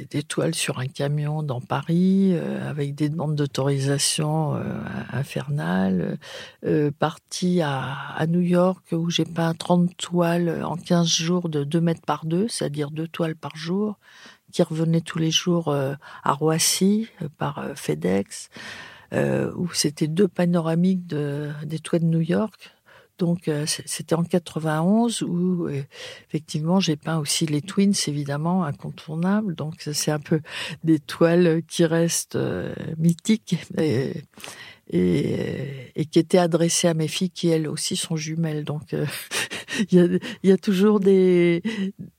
des 0.09 0.23
toiles 0.23 0.55
sur 0.55 0.79
un 0.79 0.87
camion 0.87 1.43
dans 1.43 1.61
Paris 1.61 2.31
euh, 2.33 2.69
avec 2.69 2.95
des 2.95 3.09
demandes 3.09 3.35
d'autorisation 3.35 4.55
euh, 4.55 4.61
infernales. 5.11 6.17
Euh, 6.65 6.91
à, 7.63 8.15
à, 8.15 8.27
New 8.27 8.41
York 8.41 8.85
où 8.91 9.09
j'ai 9.09 9.25
peint 9.25 9.53
30 9.53 9.97
toiles 9.97 10.63
en 10.63 10.75
15 10.75 11.07
jours 11.07 11.49
de 11.49 11.63
2 11.63 11.81
mètres 11.81 12.05
par 12.05 12.25
2, 12.25 12.47
c'est-à-dire 12.47 12.91
deux 12.91 13.07
toiles 13.07 13.35
par 13.35 13.55
jour, 13.55 13.97
qui 14.51 14.61
revenaient 14.61 15.01
tous 15.01 15.17
les 15.17 15.31
jours 15.31 15.73
à 16.23 16.31
Roissy 16.33 17.07
par 17.37 17.65
FedEx, 17.75 18.49
où 19.13 19.69
c'était 19.73 20.07
deux 20.07 20.27
panoramiques 20.27 21.07
de, 21.07 21.49
des 21.65 21.79
toiles 21.79 22.01
de 22.01 22.07
New 22.07 22.21
York 22.21 22.71
donc 23.21 23.47
euh, 23.47 23.65
c'était 23.67 24.15
en 24.15 24.23
91 24.23 25.21
où 25.21 25.67
euh, 25.67 25.83
effectivement 26.27 26.79
j'ai 26.79 26.95
peint 26.95 27.19
aussi 27.19 27.45
les 27.45 27.61
twins 27.61 27.93
évidemment 28.07 28.63
incontournables. 28.65 29.53
Donc 29.53 29.75
c'est 29.77 30.09
un 30.09 30.19
peu 30.19 30.41
des 30.83 30.97
toiles 30.97 31.61
qui 31.67 31.85
restent 31.85 32.35
euh, 32.35 32.73
mythiques 32.97 33.57
et, 33.77 34.23
et, 34.91 36.05
qui 36.05 36.17
étaient 36.17 36.39
adressées 36.39 36.87
à 36.87 36.95
mes 36.95 37.07
filles 37.07 37.29
qui 37.29 37.49
elles 37.49 37.67
aussi 37.67 37.95
sont 37.95 38.15
jumelles. 38.15 38.63
Donc 38.63 38.95
il 39.89 39.97
y 39.97 39.99
a, 39.99 40.07
y 40.43 40.51
a, 40.51 40.57
toujours 40.57 40.99
des, 40.99 41.63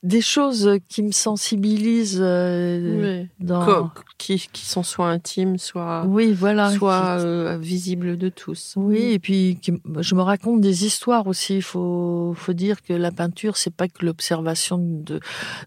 des 0.02 0.20
choses 0.20 0.78
qui 0.88 1.02
me 1.02 1.12
sensibilisent 1.12 2.20
euh, 2.20 3.24
dans... 3.40 3.90
qui, 4.18 4.48
qui 4.52 4.66
sont 4.66 4.82
soit 4.82 5.08
intimes, 5.08 5.58
soit, 5.58 6.04
oui, 6.06 6.32
voilà, 6.32 6.70
soit 6.72 7.20
euh, 7.20 7.58
visibles 7.58 8.16
de 8.16 8.28
tous. 8.28 8.74
Oui, 8.76 9.12
et 9.12 9.18
puis 9.18 9.58
je 10.00 10.14
me 10.14 10.22
raconte 10.22 10.60
des 10.60 10.84
histoires 10.84 11.26
aussi. 11.26 11.56
Il 11.56 11.62
faut, 11.62 12.34
faut 12.36 12.52
dire 12.52 12.82
que 12.82 12.92
la 12.92 13.10
peinture, 13.10 13.56
c'est 13.56 13.74
pas 13.74 13.88
que 13.88 14.04
l'observation 14.04 15.04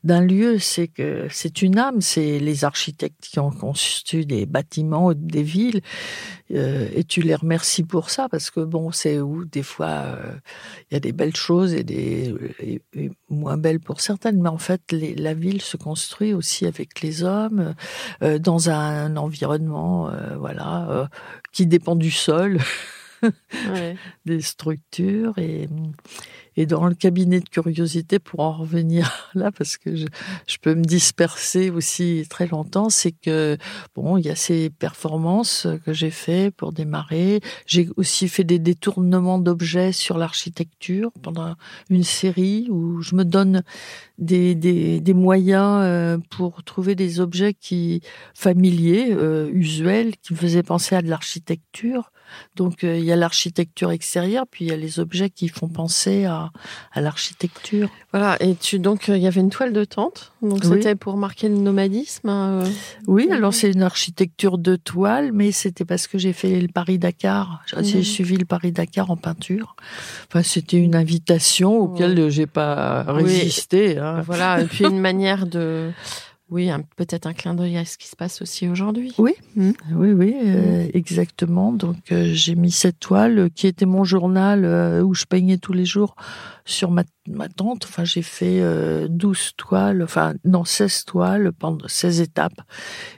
d'un 0.03 0.21
lieu, 0.21 0.60
c'est 0.60 0.88
que 0.88 1.27
c'est 1.29 1.62
une 1.62 1.77
âme. 1.77 2.01
C'est 2.01 2.39
les 2.39 2.65
architectes 2.65 3.27
qui 3.29 3.39
ont 3.39 3.51
construit 3.51 4.25
des 4.25 4.45
bâtiments, 4.45 5.13
des 5.13 5.43
villes, 5.43 5.81
euh, 6.53 6.88
et 6.93 7.03
tu 7.03 7.21
les 7.21 7.36
remercies 7.36 7.84
pour 7.84 8.10
ça 8.10 8.29
parce 8.29 8.51
que 8.51 8.60
bon, 8.60 8.91
c'est 8.91 9.19
où 9.19 9.45
des 9.45 9.63
fois 9.63 10.17
il 10.89 10.93
y 10.93 10.97
a 10.97 10.99
des 10.99 11.12
belles 11.12 11.36
choses 11.36 11.73
et 11.73 11.84
des 11.84 12.34
moins 13.29 13.58
belles 13.58 13.79
pour 13.79 14.01
certaines, 14.01 14.41
mais 14.41 14.49
en 14.49 14.58
fait, 14.58 14.81
la 14.91 15.34
ville 15.34 15.62
se 15.62 15.77
construit 15.77 16.34
aussi 16.34 16.65
avec 16.65 17.01
les 17.01 17.23
hommes 17.23 17.75
euh, 18.21 18.39
dans 18.39 18.69
un 18.69 19.15
environnement, 19.17 20.10
euh, 20.10 20.36
voilà, 20.38 20.89
euh, 20.89 21.08
qui 21.51 21.65
dépend 21.65 21.95
du 21.95 22.12
sol, 22.12 22.60
des 24.25 24.41
structures 24.41 25.38
et 25.38 25.67
et 26.57 26.65
dans 26.65 26.87
le 26.87 26.95
cabinet 26.95 27.39
de 27.39 27.49
curiosité, 27.49 28.19
pour 28.19 28.39
en 28.39 28.51
revenir 28.51 29.29
là, 29.35 29.51
parce 29.51 29.77
que 29.77 29.95
je, 29.95 30.05
je 30.47 30.57
peux 30.57 30.75
me 30.75 30.83
disperser 30.83 31.69
aussi 31.69 32.25
très 32.29 32.47
longtemps, 32.47 32.89
c'est 32.89 33.11
que 33.11 33.57
bon, 33.95 34.17
il 34.17 34.25
y 34.25 34.29
a 34.29 34.35
ces 34.35 34.69
performances 34.69 35.67
que 35.85 35.93
j'ai 35.93 36.11
fait 36.11 36.51
pour 36.51 36.71
démarrer. 36.71 37.41
J'ai 37.65 37.89
aussi 37.97 38.27
fait 38.27 38.43
des 38.43 38.59
détournements 38.59 39.39
d'objets 39.39 39.91
sur 39.91 40.17
l'architecture 40.17 41.11
pendant 41.21 41.55
une 41.89 42.03
série 42.03 42.67
où 42.69 43.01
je 43.01 43.15
me 43.15 43.25
donne 43.25 43.63
des, 44.17 44.55
des, 44.55 44.99
des 44.99 45.13
moyens 45.13 45.81
euh, 45.83 46.17
pour 46.29 46.63
trouver 46.63 46.95
des 46.95 47.19
objets 47.19 47.53
qui 47.53 48.01
familiers, 48.33 49.07
euh, 49.11 49.49
usuels, 49.53 50.15
qui 50.17 50.33
me 50.33 50.37
faisaient 50.37 50.63
penser 50.63 50.95
à 50.95 51.01
de 51.01 51.09
l'architecture 51.09 52.11
donc 52.55 52.83
euh, 52.83 52.97
il 52.97 53.05
y 53.05 53.11
a 53.11 53.15
l'architecture 53.15 53.91
extérieure, 53.91 54.45
puis 54.49 54.65
il 54.65 54.67
y 54.69 54.73
a 54.73 54.77
les 54.77 54.99
objets 54.99 55.29
qui 55.29 55.47
font 55.47 55.67
penser 55.67 56.25
à, 56.25 56.51
à 56.93 57.01
l'architecture. 57.01 57.89
Voilà, 58.11 58.38
et 58.39 58.55
tu 58.55 58.79
donc 58.79 59.09
euh, 59.09 59.17
il 59.17 59.23
y 59.23 59.27
avait 59.27 59.41
une 59.41 59.49
toile 59.49 59.73
de 59.73 59.83
tente, 59.83 60.33
donc 60.41 60.63
c'était 60.63 60.95
pour 60.95 61.17
marquer 61.17 61.49
le 61.49 61.55
nomadisme. 61.55 62.29
Euh, 62.29 62.65
oui, 63.07 63.27
alors 63.31 63.53
c'est 63.53 63.71
une 63.71 63.83
architecture 63.83 64.57
de 64.57 64.75
toile, 64.75 65.31
mais 65.33 65.51
c'était 65.51 65.85
parce 65.85 66.07
que 66.07 66.17
j'ai 66.17 66.33
fait 66.33 66.59
le 66.59 66.67
Paris 66.67 66.97
Dakar. 66.97 67.63
J'ai 67.67 67.97
mhm. 67.97 68.03
suivi 68.03 68.38
le 68.38 68.45
Paris 68.45 68.71
Dakar 68.71 69.11
en 69.11 69.17
peinture. 69.17 69.75
Enfin, 70.27 70.43
c'était 70.43 70.77
une 70.77 70.95
invitation 70.95 71.77
auquel 71.77 72.29
j'ai 72.29 72.47
pas 72.47 73.03
résisté. 73.03 73.97
Hein. 73.97 74.21
Voilà, 74.25 74.61
et 74.61 74.65
puis 74.65 74.85
une 74.85 74.99
manière 75.05 75.45
de 75.45 75.91
oui, 76.51 76.69
peut-être 76.95 77.25
un 77.25 77.34
clin 77.34 77.55
d'œil 77.55 77.77
à 77.77 77.86
ce 77.86 77.97
qui 77.97 78.08
se 78.08 78.15
passe 78.15 78.41
aussi 78.41 78.69
aujourd'hui. 78.69 79.13
Oui, 79.17 79.34
hmm. 79.55 79.71
oui, 79.95 80.12
oui, 80.12 80.36
euh, 80.45 80.86
hmm. 80.86 80.89
exactement. 80.93 81.71
Donc 81.71 82.12
euh, 82.12 82.29
j'ai 82.34 82.53
mis 82.53 82.71
cette 82.71 82.99
toile 82.99 83.49
qui 83.55 83.65
était 83.65 83.88
mon 83.88 84.03
journal 84.03 84.63
euh, 84.63 85.01
où 85.01 85.15
je 85.15 85.25
peignais 85.25 85.58
tous 85.58 85.73
les 85.73 85.86
jours 85.86 86.15
sur 86.65 86.91
ma, 86.91 87.04
ma 87.28 87.47
tente. 87.47 87.86
Enfin, 87.86 88.04
j'ai 88.04 88.21
fait 88.21 88.62
12 89.08 89.51
toiles, 89.58 90.04
enfin 90.04 90.34
non 90.43 90.65
16 90.65 91.06
toiles 91.06 91.51
pendant 91.54 91.88
16 91.88 92.21
étapes. 92.21 92.62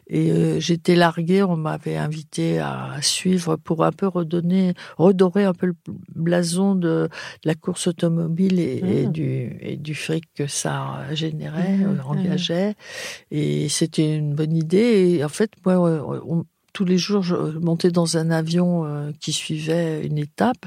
Et 0.07 0.59
j'étais 0.59 0.95
larguée, 0.95 1.43
on 1.43 1.57
m'avait 1.57 1.97
invité 1.97 2.59
à 2.59 2.97
suivre 3.01 3.55
pour 3.55 3.83
un 3.83 3.91
peu 3.91 4.07
redonner, 4.07 4.73
redorer 4.97 5.45
un 5.45 5.53
peu 5.53 5.67
le 5.67 5.75
blason 6.15 6.75
de, 6.75 7.09
la 7.43 7.55
course 7.55 7.87
automobile 7.87 8.59
et, 8.59 9.07
hmm. 9.07 9.11
du, 9.11 9.57
et 9.61 9.77
du 9.77 9.95
fric 9.95 10.25
que 10.35 10.47
ça 10.47 11.03
générait, 11.13 11.79
engageait. 12.05 12.75
Et 13.31 13.69
c'était 13.69 14.15
une 14.15 14.33
bonne 14.33 14.55
idée. 14.55 15.17
Et 15.17 15.23
en 15.23 15.29
fait, 15.29 15.51
moi, 15.65 16.45
tous 16.73 16.85
les 16.85 16.97
jours, 16.97 17.23
je 17.23 17.35
montais 17.57 17.89
dans 17.89 18.17
un 18.17 18.29
avion 18.29 18.85
euh, 18.85 19.11
qui 19.19 19.33
suivait 19.33 20.05
une 20.05 20.17
étape. 20.17 20.65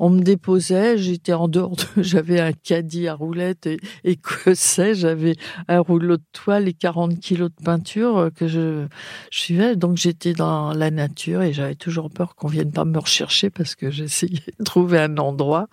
On 0.00 0.10
me 0.10 0.20
déposait, 0.20 0.98
j'étais 0.98 1.32
en 1.32 1.48
dehors, 1.48 1.76
j'avais 1.96 2.40
un 2.40 2.52
caddie 2.52 3.08
à 3.08 3.14
roulettes 3.14 3.66
et, 3.66 3.78
et 4.04 4.16
que 4.16 4.54
sais, 4.54 4.94
j'avais 4.94 5.36
un 5.68 5.80
rouleau 5.80 6.16
de 6.16 6.22
toile 6.32 6.68
et 6.68 6.74
40 6.74 7.18
kilos 7.20 7.50
de 7.50 7.64
peinture 7.64 8.18
euh, 8.18 8.30
que 8.30 8.46
je, 8.46 8.86
je 9.30 9.38
suivais. 9.38 9.76
Donc 9.76 9.96
j'étais 9.96 10.32
dans 10.32 10.72
la 10.72 10.90
nature 10.90 11.42
et 11.42 11.52
j'avais 11.52 11.74
toujours 11.74 12.10
peur 12.10 12.34
qu'on 12.34 12.48
vienne 12.48 12.72
pas 12.72 12.84
me 12.84 12.98
rechercher 12.98 13.50
parce 13.50 13.74
que 13.74 13.90
j'essayais 13.90 14.42
de 14.58 14.64
trouver 14.64 14.98
un 14.98 15.16
endroit. 15.18 15.68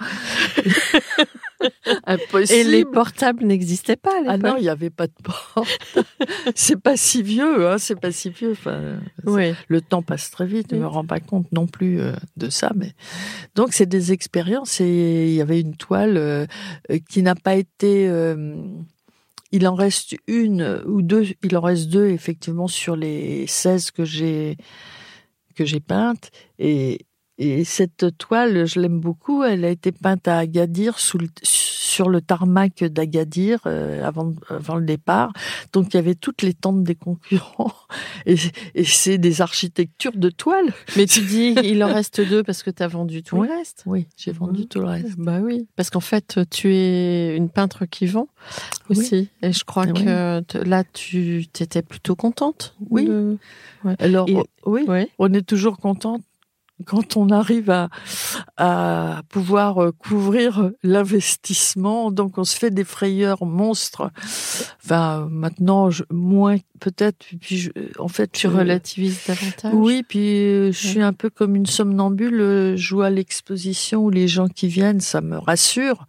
Impossible. 2.05 2.59
Et 2.59 2.63
les 2.63 2.85
portables 2.85 3.45
n'existaient 3.45 3.95
pas 3.95 4.11
à 4.11 4.21
l'époque. 4.21 4.39
Ah 4.43 4.49
non, 4.49 4.57
il 4.57 4.63
n'y 4.63 4.69
avait 4.69 4.89
pas 4.89 5.07
de 5.07 5.13
portable. 5.23 5.67
c'est 6.55 6.79
pas 6.79 6.97
si 6.97 7.23
vieux, 7.23 7.67
hein, 7.67 7.77
c'est 7.77 7.99
pas 7.99 8.11
si 8.11 8.29
vieux. 8.29 8.51
Enfin, 8.51 8.99
oui. 9.25 9.53
Le 9.67 9.81
temps 9.81 10.01
passe 10.01 10.31
très 10.31 10.45
vite, 10.45 10.67
je 10.71 10.75
ne 10.75 10.81
me 10.81 10.87
rends 10.87 11.05
pas 11.05 11.19
compte 11.19 11.51
non 11.51 11.67
plus 11.67 11.99
euh, 11.99 12.13
de 12.37 12.49
ça. 12.49 12.71
Mais 12.75 12.93
donc 13.55 13.73
c'est 13.73 13.85
des 13.85 14.11
expériences 14.11 14.81
et 14.81 15.27
il 15.27 15.33
y 15.33 15.41
avait 15.41 15.61
une 15.61 15.75
toile 15.75 16.17
euh, 16.17 16.45
qui 17.09 17.21
n'a 17.21 17.35
pas 17.35 17.55
été. 17.55 18.07
Euh, 18.07 18.55
il 19.51 19.67
en 19.67 19.75
reste 19.75 20.15
une 20.27 20.81
ou 20.85 21.01
deux, 21.01 21.27
il 21.43 21.55
en 21.55 21.61
reste 21.61 21.87
deux 21.87 22.07
effectivement 22.07 22.67
sur 22.67 22.95
les 22.95 23.47
16 23.47 23.91
que 23.91 24.03
j'ai 24.03 24.57
que 25.55 25.63
j'ai 25.63 25.79
peintes 25.79 26.29
et 26.59 27.05
Et 27.37 27.65
cette 27.65 28.17
toile, 28.17 28.65
je 28.65 28.79
l'aime 28.79 28.99
beaucoup. 28.99 29.43
Elle 29.43 29.65
a 29.65 29.69
été 29.69 29.91
peinte 29.91 30.27
à 30.27 30.37
Agadir 30.37 30.99
sous 30.99 31.17
le, 31.17 31.27
sur 31.95 32.09
le 32.09 32.21
tarmac 32.21 32.83
d'Agadir 32.83 33.59
euh, 33.65 34.05
avant, 34.05 34.33
avant 34.49 34.75
le 34.75 34.85
départ. 34.85 35.31
Donc 35.71 35.93
il 35.93 35.97
y 35.97 35.99
avait 35.99 36.15
toutes 36.15 36.41
les 36.41 36.53
tentes 36.53 36.83
des 36.83 36.95
concurrents. 36.95 37.73
Et, 38.25 38.37
et 38.73 38.83
c'est 38.83 39.19
des 39.19 39.41
architectures 39.41 40.17
de 40.17 40.29
toile. 40.29 40.73
Mais 40.97 41.05
tu 41.05 41.21
dis 41.21 41.53
il 41.63 41.83
en 41.83 41.93
reste 41.93 42.21
deux 42.21 42.43
parce 42.43 42.63
que 42.63 42.71
tu 42.71 42.81
as 42.81 42.87
vendu 42.87 43.21
tout 43.21 43.39
le 43.39 43.49
reste. 43.49 43.83
Oui, 43.85 44.07
j'ai 44.17 44.31
vendu 44.31 44.65
tout 44.65 44.79
le 44.79 44.87
reste. 44.87 45.15
Bah 45.19 45.39
oui, 45.41 45.67
parce 45.75 45.91
qu'en 45.91 45.99
fait 45.99 46.39
tu 46.49 46.73
es 46.73 47.35
une 47.37 47.49
peintre 47.49 47.85
qui 47.85 48.07
vend 48.07 48.27
aussi. 48.89 49.29
Et 49.43 49.53
je 49.53 49.63
crois 49.63 49.85
que 49.85 50.57
là 50.63 50.83
tu 50.91 51.47
étais 51.59 51.83
plutôt 51.83 52.15
contente. 52.15 52.75
Oui. 52.89 53.07
Alors 53.99 54.27
oui, 54.65 54.87
on 55.19 55.31
est 55.33 55.45
toujours 55.45 55.77
contente 55.77 56.23
quand 56.85 57.15
on 57.15 57.29
arrive 57.29 57.69
à, 58.57 59.21
pouvoir 59.29 59.81
euh, 59.81 59.91
couvrir 59.91 60.71
l'investissement, 60.83 62.11
donc 62.11 62.37
on 62.37 62.43
se 62.43 62.57
fait 62.57 62.71
des 62.71 62.83
frayeurs 62.83 63.45
monstres. 63.45 64.11
Enfin, 64.83 65.27
maintenant, 65.29 65.89
je, 65.89 66.03
moins 66.11 66.57
peut-être. 66.79 67.25
Puis, 67.39 67.71
en 67.99 68.07
fait, 68.07 68.31
tu 68.31 68.47
relativises 68.47 69.19
davantage? 69.27 69.73
Oui, 69.73 70.03
puis 70.07 70.45
euh, 70.45 70.71
je 70.71 70.87
suis 70.87 71.01
un 71.01 71.13
peu 71.13 71.29
comme 71.29 71.55
une 71.55 71.65
somnambule. 71.65 72.41
Euh, 72.41 72.77
je 72.77 72.95
vois 72.95 73.09
l'exposition 73.09 74.03
où 74.03 74.09
les 74.09 74.27
gens 74.27 74.47
qui 74.47 74.67
viennent, 74.67 74.99
ça 74.99 75.21
me 75.21 75.37
rassure 75.37 76.07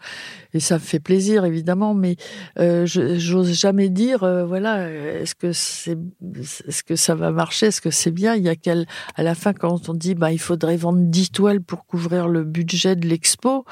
et 0.55 0.61
ça 0.61 0.77
me 0.77 0.81
fait 0.81 1.01
plaisir 1.01 1.45
évidemment. 1.45 1.95
Mais 1.95 2.17
euh, 2.59 2.87
j'ose 2.87 3.53
jamais 3.53 3.89
dire, 3.89 4.21
voilà, 4.47 4.91
est-ce 4.91 5.35
que 5.35 5.53
c'est, 5.53 5.99
est-ce 6.67 6.83
que 6.83 6.97
ça 6.97 7.15
va 7.15 7.31
marcher, 7.31 7.67
est-ce 7.67 7.81
que 7.81 7.91
c'est 7.91 8.11
bien? 8.11 8.35
Il 8.35 8.43
y 8.43 8.49
a 8.49 8.57
qu'à 8.57 8.75
à 9.15 9.23
la 9.23 9.35
fin 9.35 9.53
quand 9.53 9.89
on 9.89 9.95
dit, 9.95 10.15
bah 10.15 10.33
il 10.33 10.39
faudrait 10.39 10.77
vendre 10.77 11.01
10 11.01 11.31
toiles 11.31 11.61
pour 11.61 11.87
couvrir 11.87 12.29
le 12.29 12.45
budget 12.45 12.97
de 12.97 13.07
l'expo, 13.07 13.65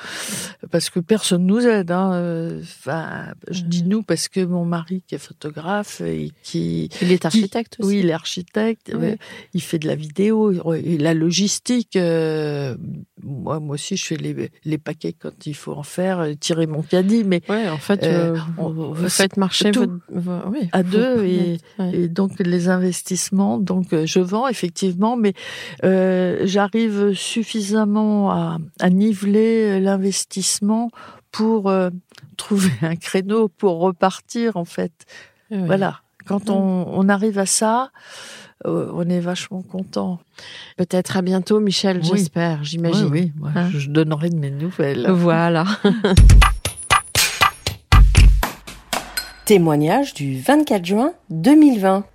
parce 0.71 0.91
que 0.91 1.01
personne 1.01 1.47
nous 1.47 1.61
aide. 1.67 1.91
Hein. 1.91 2.61
Enfin, 2.63 3.33
je 3.51 3.63
dis 3.63 3.85
nous 3.85 4.03
parce 4.03 4.29
que 4.29 4.45
mon 4.45 4.65
mari 4.65 5.03
qui 5.07 5.15
est 5.15 5.19
photographe 5.19 6.01
et 6.01 6.33
qui 6.43 6.89
il 7.03 7.13
est 7.13 7.25
architecte 7.25 7.77
aussi. 7.79 7.89
Oui, 7.89 7.99
il 8.01 8.11
est 8.11 8.13
architecte. 8.13 8.93
Il 9.53 9.63
fait 9.63 9.79
de 9.79 9.87
la 9.87 9.95
vidéo, 9.95 10.53
la 10.73 11.15
logistique. 11.15 11.97
Euh, 11.97 12.77
moi, 13.23 13.61
moi 13.61 13.75
aussi, 13.75 13.97
je 13.97 14.05
fais 14.05 14.17
les, 14.17 14.51
les, 14.65 14.79
paquets 14.79 15.13
quand 15.13 15.47
il 15.47 15.55
faut 15.55 15.73
en 15.73 15.83
faire, 15.83 16.21
euh, 16.21 16.35
tirer 16.35 16.67
mon 16.67 16.83
caddie. 16.83 17.25
Mais 17.25 17.43
ouais, 17.49 17.69
en 17.69 17.79
fait, 17.79 18.03
euh, 18.05 18.37
on, 18.59 18.71
vous 18.71 19.09
faites 19.09 19.37
marcher 19.37 19.71
tout 19.71 20.01
oui, 20.11 20.69
à 20.73 20.83
deux 20.83 21.25
et, 21.25 21.59
et, 21.93 22.09
donc 22.09 22.39
les 22.39 22.69
investissements. 22.69 23.59
Donc, 23.59 23.95
je 24.05 24.21
vends 24.21 24.49
effectivement, 24.49 25.17
mais 25.17 25.35
j'arrive 25.83 27.15
suffisamment 27.15 28.31
à, 28.31 28.59
à 28.81 28.91
niveler 28.91 29.81
l'investissement 29.81 30.91
pour 31.31 31.73
trouver 32.37 32.73
un 32.83 32.97
créneau 32.97 33.49
pour 33.49 33.81
repartir 33.81 34.57
en 34.57 34.65
fait. 34.65 34.93
Voilà. 35.51 36.04
Quand 36.27 36.51
on, 36.51 36.87
on 36.89 37.09
arrive 37.09 37.39
à 37.39 37.47
ça, 37.47 37.91
euh, 38.67 38.91
on 38.95 39.09
est 39.11 39.21
vachement 39.21 39.63
content. 39.63 40.21
Peut-être 40.77 41.17
à 41.19 41.23
bientôt, 41.23 41.61
Michel, 41.61 42.03
j'espère, 42.03 42.65
j'imagine. 42.65 43.09
Oui, 43.11 43.33
oui 43.41 43.51
hein 43.55 43.69
je 43.71 43.91
donnerai 43.91 44.31
de 44.31 44.37
mes 44.37 44.51
nouvelles. 44.51 45.07
Voilà. 45.11 45.67
Témoignage 49.45 50.15
du 50.15 50.41
24 50.41 50.85
juin 50.85 51.13
2020. 51.29 52.07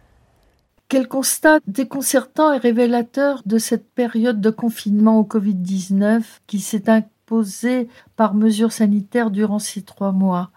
Quel 0.87 1.07
constat 1.07 1.59
déconcertant 1.67 2.51
et 2.51 2.57
révélateur 2.57 3.43
de 3.45 3.59
cette 3.59 3.87
période 3.93 4.41
de 4.41 4.49
confinement 4.49 5.19
au 5.19 5.23
Covid-19 5.23 6.23
qui 6.47 6.59
s'est 6.59 6.89
imposée 6.89 7.87
par 8.15 8.33
mesures 8.33 8.71
sanitaires 8.71 9.29
durant 9.29 9.59
ces 9.59 9.83
trois 9.83 10.11
mois 10.11 10.49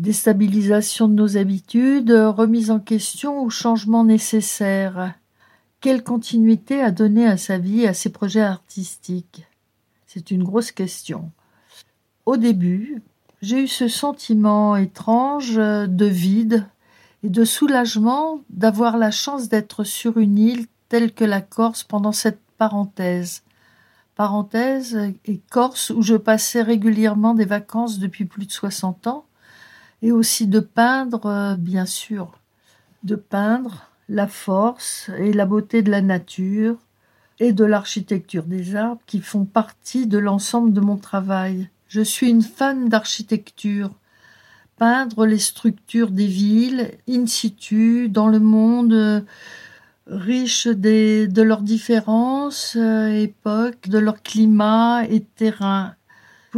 déstabilisation 0.00 1.08
de 1.08 1.14
nos 1.14 1.36
habitudes, 1.36 2.12
remise 2.12 2.70
en 2.70 2.78
question 2.78 3.42
ou 3.42 3.50
changement 3.50 4.04
nécessaire. 4.04 5.14
Quelle 5.80 6.02
continuité 6.02 6.80
à 6.80 6.90
donner 6.90 7.26
à 7.26 7.36
sa 7.36 7.58
vie 7.58 7.82
et 7.82 7.88
à 7.88 7.94
ses 7.94 8.10
projets 8.10 8.42
artistiques? 8.42 9.46
C'est 10.06 10.30
une 10.30 10.44
grosse 10.44 10.72
question. 10.72 11.30
Au 12.26 12.36
début, 12.36 13.02
j'ai 13.42 13.62
eu 13.62 13.68
ce 13.68 13.88
sentiment 13.88 14.76
étrange 14.76 15.56
de 15.56 16.06
vide 16.06 16.66
et 17.22 17.28
de 17.28 17.44
soulagement 17.44 18.40
d'avoir 18.50 18.96
la 18.96 19.10
chance 19.10 19.48
d'être 19.48 19.84
sur 19.84 20.18
une 20.18 20.38
île 20.38 20.66
telle 20.88 21.12
que 21.12 21.24
la 21.24 21.40
Corse 21.40 21.84
pendant 21.84 22.12
cette 22.12 22.40
parenthèse. 22.56 23.42
Parenthèse 24.16 24.96
et 25.24 25.40
Corse 25.50 25.90
où 25.90 26.02
je 26.02 26.16
passais 26.16 26.62
régulièrement 26.62 27.34
des 27.34 27.44
vacances 27.44 27.98
depuis 27.98 28.24
plus 28.24 28.46
de 28.46 28.52
60 28.52 29.06
ans 29.06 29.24
et 30.02 30.12
aussi 30.12 30.46
de 30.46 30.60
peindre, 30.60 31.26
euh, 31.26 31.56
bien 31.56 31.86
sûr, 31.86 32.32
de 33.02 33.16
peindre 33.16 33.90
la 34.08 34.26
force 34.26 35.10
et 35.18 35.32
la 35.32 35.46
beauté 35.46 35.82
de 35.82 35.90
la 35.90 36.02
nature 36.02 36.76
et 37.40 37.52
de 37.52 37.64
l'architecture 37.64 38.44
des 38.44 38.74
arbres 38.74 39.02
qui 39.06 39.20
font 39.20 39.44
partie 39.44 40.06
de 40.06 40.18
l'ensemble 40.18 40.72
de 40.72 40.80
mon 40.80 40.96
travail. 40.96 41.68
Je 41.88 42.00
suis 42.00 42.28
une 42.28 42.42
fan 42.42 42.88
d'architecture. 42.88 43.90
Peindre 44.76 45.26
les 45.26 45.38
structures 45.38 46.10
des 46.10 46.26
villes 46.26 46.92
in 47.08 47.26
situ, 47.26 48.08
dans 48.08 48.28
le 48.28 48.38
monde, 48.38 48.92
euh, 48.92 49.20
riche 50.06 50.68
de 50.68 51.42
leurs 51.42 51.62
différences, 51.62 52.76
euh, 52.76 53.08
époques, 53.08 53.88
de 53.88 53.98
leur 53.98 54.22
climat 54.22 55.04
et 55.08 55.20
terrain 55.20 55.94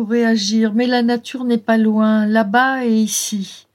réagir. 0.05 0.73
Mais 0.75 0.87
la 0.87 1.03
nature 1.03 1.45
n'est 1.45 1.59
pas 1.59 1.79
loin, 1.79 2.27
là-bas 2.27 2.85
et 2.85 2.95
ici. 2.95 3.67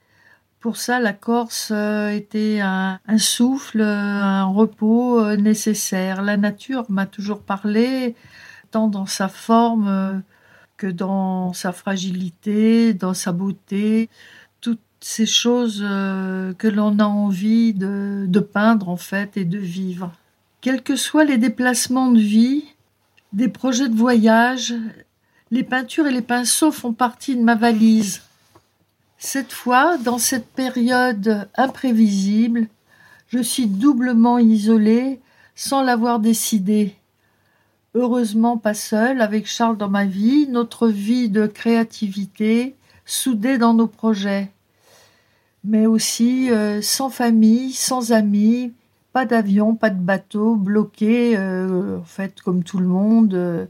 Pour 0.65 0.77
ça, 0.77 0.99
la 0.99 1.13
Corse 1.13 1.69
euh, 1.71 2.09
était 2.09 2.59
un, 2.59 2.99
souffle, 3.19 3.81
un 3.81 4.45
repos 4.45 5.19
euh, 5.19 5.35
nécessaire. 5.35 6.23
La 6.23 6.38
nature 6.38 6.85
m'a 6.89 7.05
toujours 7.05 7.41
parlé, 7.41 8.15
tant 8.71 8.88
dans 8.88 9.05
sa 9.05 9.27
forme 9.27 9.88
euh, 9.88 10.13
que 10.77 10.88
dans 10.88 11.53
sa 11.53 11.71
fragilité, 11.71 12.95
dans 12.95 13.13
sa 13.13 13.31
beauté, 13.31 14.09
toutes 14.59 14.81
ces 15.01 15.27
choses 15.27 15.81
que 15.81 16.67
l'on 16.67 16.97
a 16.97 17.05
envie 17.05 17.75
de 17.75 18.39
peindre 18.39 18.89
en 18.89 18.97
fait 18.97 19.38
et 19.38 19.45
de 19.45 19.59
vivre. 19.59 20.13
Quels 20.61 20.81
que 20.81 20.95
soient 20.95 21.25
les 21.25 21.38
déplacements 21.38 22.09
de 22.09 22.19
vie, 22.19 22.63
des 23.33 23.49
projets 23.49 23.88
de 23.88 23.95
voyage, 23.95 24.73
les 25.51 25.63
peintures 25.63 26.08
et 26.08 26.12
les 26.12 26.21
pinceaux 26.21 26.71
font 26.71 26.93
partie 26.93 27.36
de 27.36 27.41
ma 27.41 27.55
valise. 27.55 28.21
Cette 29.17 29.53
fois, 29.53 29.97
dans 29.97 30.17
cette 30.17 30.47
période 30.47 31.47
imprévisible, 31.55 32.67
je 33.29 33.39
suis 33.39 33.67
doublement 33.67 34.38
isolée 34.38 35.19
sans 35.55 35.81
l'avoir 35.81 36.19
décidé. 36.19 36.95
Heureusement 37.93 38.58
pas 38.58 38.73
seule, 38.73 39.21
avec 39.21 39.47
Charles 39.47 39.77
dans 39.77 39.89
ma 39.89 40.05
vie, 40.05 40.47
notre 40.49 40.89
vie 40.89 41.29
de 41.29 41.47
créativité, 41.47 42.75
soudée 43.05 43.58
dans 43.58 43.73
nos 43.73 43.88
projets. 43.88 44.51
Mais 45.63 45.86
aussi 45.86 46.51
euh, 46.51 46.81
sans 46.81 47.10
famille, 47.10 47.71
sans 47.71 48.12
amis, 48.12 48.73
pas 49.13 49.25
d'avion, 49.25 49.75
pas 49.75 49.89
de 49.89 49.99
bateau, 49.99 50.55
bloqué, 50.55 51.38
euh, 51.38 51.99
en 51.99 52.03
fait, 52.03 52.41
comme 52.41 52.63
tout 52.63 52.79
le 52.79 52.88
monde. 52.88 53.34
Euh, 53.34 53.65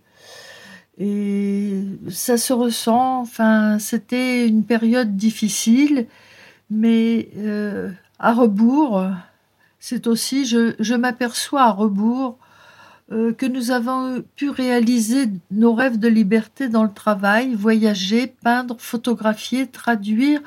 et 0.98 1.82
ça 2.10 2.38
se 2.38 2.54
ressent, 2.54 3.20
enfin, 3.20 3.80
c'était 3.80 4.48
une 4.48 4.64
période 4.64 5.18
difficile, 5.18 6.08
mais 6.70 7.30
euh, 7.38 7.92
à 8.18 8.34
rebours, 8.34 9.04
c'est 9.80 10.08
aussi, 10.08 10.46
je, 10.46 10.74
je 10.80 10.96
m'aperçois 10.96 11.64
à 11.64 11.72
rebours 11.72 12.38
euh, 13.12 13.34
que 13.34 13.46
nous 13.46 13.72
avons 13.72 14.24
pu 14.36 14.50
réaliser 14.50 15.30
nos 15.52 15.74
rêves 15.74 16.00
de 16.00 16.08
liberté 16.08 16.70
dans 16.70 16.84
le 16.84 16.94
travail, 16.94 17.54
voyager, 17.56 18.28
peindre, 18.28 18.78
photographier, 18.80 19.68
traduire 19.68 20.42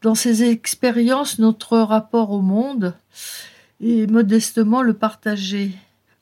dans 0.00 0.14
ces 0.14 0.42
expériences 0.44 1.38
notre 1.38 1.78
rapport 1.78 2.30
au 2.30 2.40
monde 2.40 2.94
et 3.80 4.06
modestement 4.06 4.80
le 4.80 4.94
partager. 4.94 5.72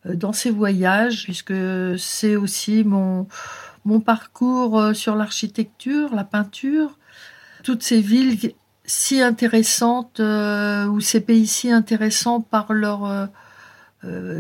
Euh, 0.06 0.14
dans 0.14 0.32
ces 0.32 0.50
voyages, 0.50 1.24
puisque 1.24 1.52
c'est 1.98 2.36
aussi 2.36 2.84
mon, 2.84 3.26
mon 3.84 4.00
parcours 4.00 4.80
euh, 4.80 4.94
sur 4.94 5.16
l'architecture, 5.16 6.14
la 6.14 6.24
peinture, 6.24 6.98
toutes 7.62 7.82
ces 7.82 8.00
villes 8.00 8.52
si 8.84 9.20
intéressantes 9.20 10.20
euh, 10.20 10.86
ou 10.86 11.00
ces 11.00 11.20
pays 11.20 11.46
si 11.46 11.70
intéressants 11.70 12.40
par 12.40 12.72
leurs 12.72 13.28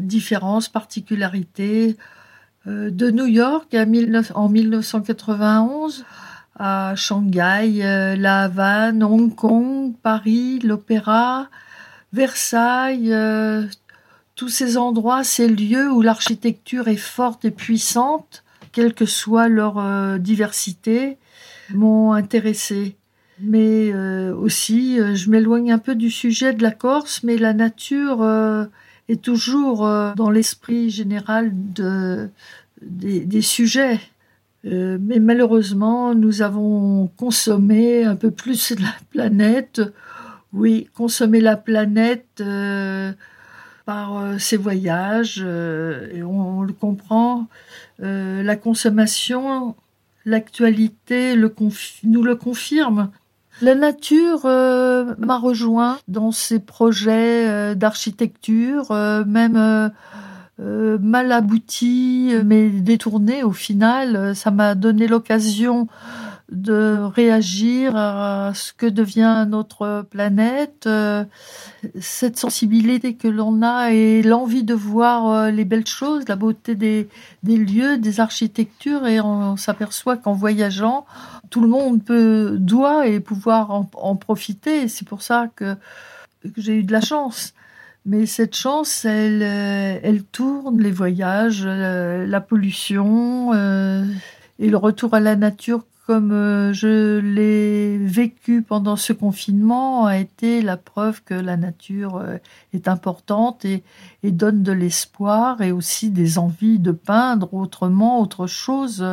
différences, 0.00 0.68
particularités. 0.68 1.96
de 2.66 3.10
New 3.10 3.26
York 3.26 3.76
en 4.34 4.48
1991 4.48 6.04
à 6.58 6.94
Shanghai, 6.96 8.16
La 8.16 8.44
Havane, 8.44 9.02
Hong 9.02 9.34
Kong, 9.34 9.94
Paris, 10.02 10.60
l'Opéra, 10.60 11.48
Versailles, 12.14 13.14
tous 14.34 14.48
ces 14.48 14.78
endroits, 14.78 15.22
ces 15.22 15.48
lieux 15.48 15.92
où 15.92 16.00
l'architecture 16.00 16.88
est 16.88 16.96
forte 16.96 17.44
et 17.44 17.50
puissante, 17.50 18.42
quelle 18.72 18.94
que 18.94 19.06
soit 19.06 19.48
leur 19.48 19.78
euh, 19.78 20.18
diversité, 20.18 21.18
m'ont 21.72 22.12
intéressé. 22.12 22.96
Mais 23.40 23.90
euh, 23.92 24.34
aussi, 24.34 25.00
euh, 25.00 25.14
je 25.14 25.30
m'éloigne 25.30 25.72
un 25.72 25.78
peu 25.78 25.94
du 25.94 26.10
sujet 26.10 26.52
de 26.52 26.62
la 26.62 26.70
Corse, 26.70 27.22
mais 27.22 27.36
la 27.36 27.54
nature 27.54 28.24
est 29.08 29.22
toujours 29.22 29.80
dans 30.16 30.30
l'esprit 30.30 30.90
général 30.90 31.50
de, 31.52 32.28
des, 32.82 33.42
sujets. 33.42 33.98
mais 34.64 35.18
malheureusement, 35.18 36.14
nous 36.14 36.42
avons 36.42 37.10
consommé 37.16 38.04
un 38.04 38.16
peu 38.16 38.30
plus 38.30 38.72
la 38.78 38.94
planète. 39.10 39.80
Oui, 40.52 40.88
consommer 40.94 41.40
la 41.40 41.56
planète 41.56 42.42
par 43.90 44.18
euh, 44.18 44.38
ces 44.38 44.56
voyages, 44.56 45.42
euh, 45.44 46.06
et 46.14 46.22
on, 46.22 46.62
le 46.62 46.72
comprend, 46.72 47.48
euh, 48.04 48.40
la 48.40 48.54
consommation, 48.54 49.74
l'actualité 50.24 51.34
nous 52.04 52.22
le 52.22 52.36
confirme. 52.36 53.10
La 53.60 53.74
nature 53.74 54.44
m'a 54.44 55.38
rejoint 55.38 55.98
dans 56.06 56.30
ces 56.30 56.60
projets 56.60 57.74
d'architecture, 57.74 58.92
même 59.26 59.90
mal 60.58 61.32
aboutis, 61.32 62.32
mais 62.44 62.70
détournés 62.70 63.42
au 63.42 63.52
final. 63.52 64.34
Ça 64.34 64.50
m'a 64.50 64.74
donné 64.74 65.08
l'occasion 65.08 65.88
de 66.50 66.98
réagir 67.14 67.94
à 67.96 68.52
ce 68.54 68.72
que 68.72 68.86
devient 68.86 69.46
notre 69.48 70.04
planète, 70.10 70.84
euh, 70.86 71.24
cette 72.00 72.36
sensibilité 72.38 73.14
que 73.14 73.28
l'on 73.28 73.62
a 73.62 73.92
et 73.92 74.22
l'envie 74.22 74.64
de 74.64 74.74
voir 74.74 75.30
euh, 75.30 75.50
les 75.50 75.64
belles 75.64 75.86
choses, 75.86 76.26
la 76.28 76.36
beauté 76.36 76.74
des, 76.74 77.08
lieux, 77.44 77.98
des 77.98 78.20
architectures, 78.20 79.06
et 79.06 79.20
on, 79.20 79.56
s'aperçoit 79.56 80.16
qu'en 80.16 80.32
voyageant, 80.32 81.06
tout 81.50 81.60
le 81.60 81.68
monde 81.68 82.02
peut, 82.02 82.56
doit 82.58 83.06
et 83.06 83.20
pouvoir 83.20 83.70
en, 83.70 84.16
profiter. 84.16 84.88
C'est 84.88 85.06
pour 85.06 85.22
ça 85.22 85.48
que, 85.54 85.76
j'ai 86.56 86.74
eu 86.74 86.82
de 86.82 86.92
la 86.92 87.00
chance. 87.00 87.54
Mais 88.06 88.26
cette 88.26 88.56
chance, 88.56 89.04
elle, 89.04 89.42
euh, 89.42 90.00
elle 90.02 90.24
tourne, 90.24 90.80
les 90.80 90.90
voyages, 90.90 91.64
la 91.64 92.40
pollution 92.40 93.52
et 94.58 94.68
le 94.68 94.76
retour 94.76 95.14
à 95.14 95.20
la 95.20 95.36
nature 95.36 95.84
comme 96.10 96.32
euh, 96.32 96.72
je 96.72 97.20
l'ai 97.20 97.96
vécu 97.96 98.62
pendant 98.62 98.96
ce 98.96 99.12
confinement, 99.12 100.06
a 100.06 100.18
été 100.18 100.60
la 100.60 100.76
preuve 100.76 101.22
que 101.22 101.34
la 101.34 101.56
nature 101.56 102.16
euh, 102.16 102.38
est 102.74 102.88
importante 102.88 103.64
et, 103.64 103.84
donne 104.24 104.64
de 104.64 104.72
l'espoir 104.72 105.62
et 105.62 105.70
aussi 105.70 106.10
des 106.10 106.36
envies 106.36 106.80
de 106.80 106.90
peindre 106.90 107.54
autrement, 107.54 108.20
autre 108.20 108.48
chose. 108.48 109.06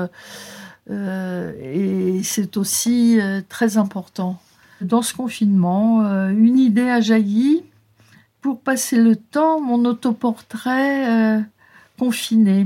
Euh, 0.90 1.54
et 1.62 2.24
c'est 2.24 2.58
aussi 2.58 3.20
très 3.48 3.78
important. 3.78 4.42
Dans 4.82 5.04
ce 5.04 5.14
confinement, 5.14 6.02
une 6.32 6.58
idée 6.58 6.90
a 6.90 7.00
jailli. 7.00 7.64
Pour 8.42 8.60
passer 8.60 8.98
le 8.98 9.16
temps, 9.16 9.62
mon 9.62 9.86
autoportrait 9.86 11.46
confiné. 12.00 12.66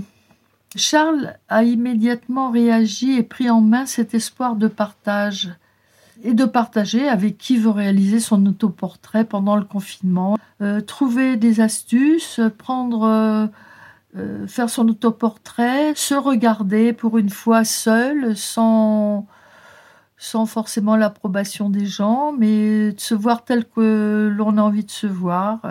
Charles 0.76 1.36
a 1.49 1.63
immédiatement 1.63 2.49
réagi 2.49 3.13
et 3.13 3.24
pris 3.24 3.49
en 3.49 3.61
main 3.61 3.86
cet 3.86 4.13
espoir 4.13 4.55
de 4.55 4.67
partage 4.67 5.49
et 6.24 6.34
de 6.34 6.45
partager 6.45 7.09
avec 7.09 7.38
qui 7.38 7.57
veut 7.57 7.72
réaliser 7.72 8.19
son 8.19 8.45
autoportrait 8.45 9.26
pendant 9.26 9.55
le 9.55 9.65
confinement, 9.65 10.38
euh, 10.61 10.80
trouver 10.80 11.36
des 11.36 11.59
astuces, 11.59 12.39
prendre, 12.57 13.03
euh, 13.03 13.47
euh, 14.15 14.47
faire 14.47 14.69
son 14.69 14.88
autoportrait, 14.88 15.93
se 15.95 16.13
regarder 16.13 16.93
pour 16.93 17.17
une 17.17 17.32
fois 17.32 17.65
seul, 17.65 18.38
sans, 18.38 19.26
sans 20.17 20.45
forcément 20.45 20.95
l'approbation 20.95 21.69
des 21.69 21.86
gens, 21.86 22.34
mais 22.38 22.93
de 22.93 22.99
se 22.99 23.15
voir 23.15 23.43
tel 23.43 23.65
que 23.65 24.32
l'on 24.34 24.57
a 24.57 24.61
envie 24.61 24.86
de 24.86 24.91
se 24.91 25.07
voir 25.07 25.61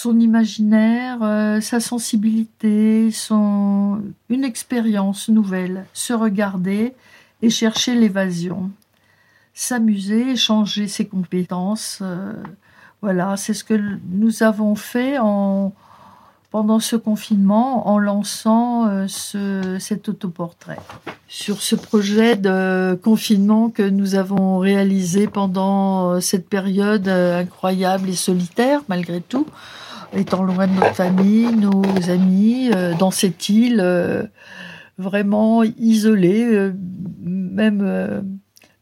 son 0.00 0.18
imaginaire, 0.18 1.18
euh, 1.22 1.60
sa 1.60 1.78
sensibilité, 1.78 3.10
son... 3.10 4.00
une 4.30 4.44
expérience 4.44 5.28
nouvelle, 5.28 5.84
se 5.92 6.14
regarder 6.14 6.94
et 7.42 7.50
chercher 7.50 7.94
l'évasion, 7.94 8.70
s'amuser, 9.52 10.30
échanger 10.30 10.88
ses 10.88 11.06
compétences. 11.06 11.98
Euh, 12.00 12.32
voilà, 13.02 13.36
c'est 13.36 13.52
ce 13.52 13.62
que 13.62 13.74
nous 14.08 14.42
avons 14.42 14.74
fait 14.74 15.18
en, 15.18 15.74
pendant 16.50 16.80
ce 16.80 16.96
confinement 16.96 17.86
en 17.86 17.98
lançant 17.98 18.86
euh, 18.86 19.04
ce, 19.06 19.76
cet 19.78 20.08
autoportrait. 20.08 20.78
Sur 21.28 21.60
ce 21.60 21.76
projet 21.76 22.36
de 22.36 22.98
confinement 23.04 23.68
que 23.68 23.82
nous 23.82 24.14
avons 24.14 24.60
réalisé 24.60 25.26
pendant 25.26 26.22
cette 26.22 26.48
période 26.48 27.06
incroyable 27.06 28.08
et 28.08 28.16
solitaire 28.16 28.80
malgré 28.88 29.20
tout, 29.20 29.46
étant 30.16 30.42
loin 30.42 30.66
de 30.66 30.72
notre 30.72 30.94
famille, 30.94 31.52
nos 31.54 31.82
amis, 32.08 32.70
euh, 32.74 32.94
dans 32.94 33.10
cette 33.10 33.48
île 33.48 33.80
euh, 33.80 34.24
vraiment 34.98 35.62
isolée, 35.62 36.44
euh, 36.44 36.72
même 37.22 38.24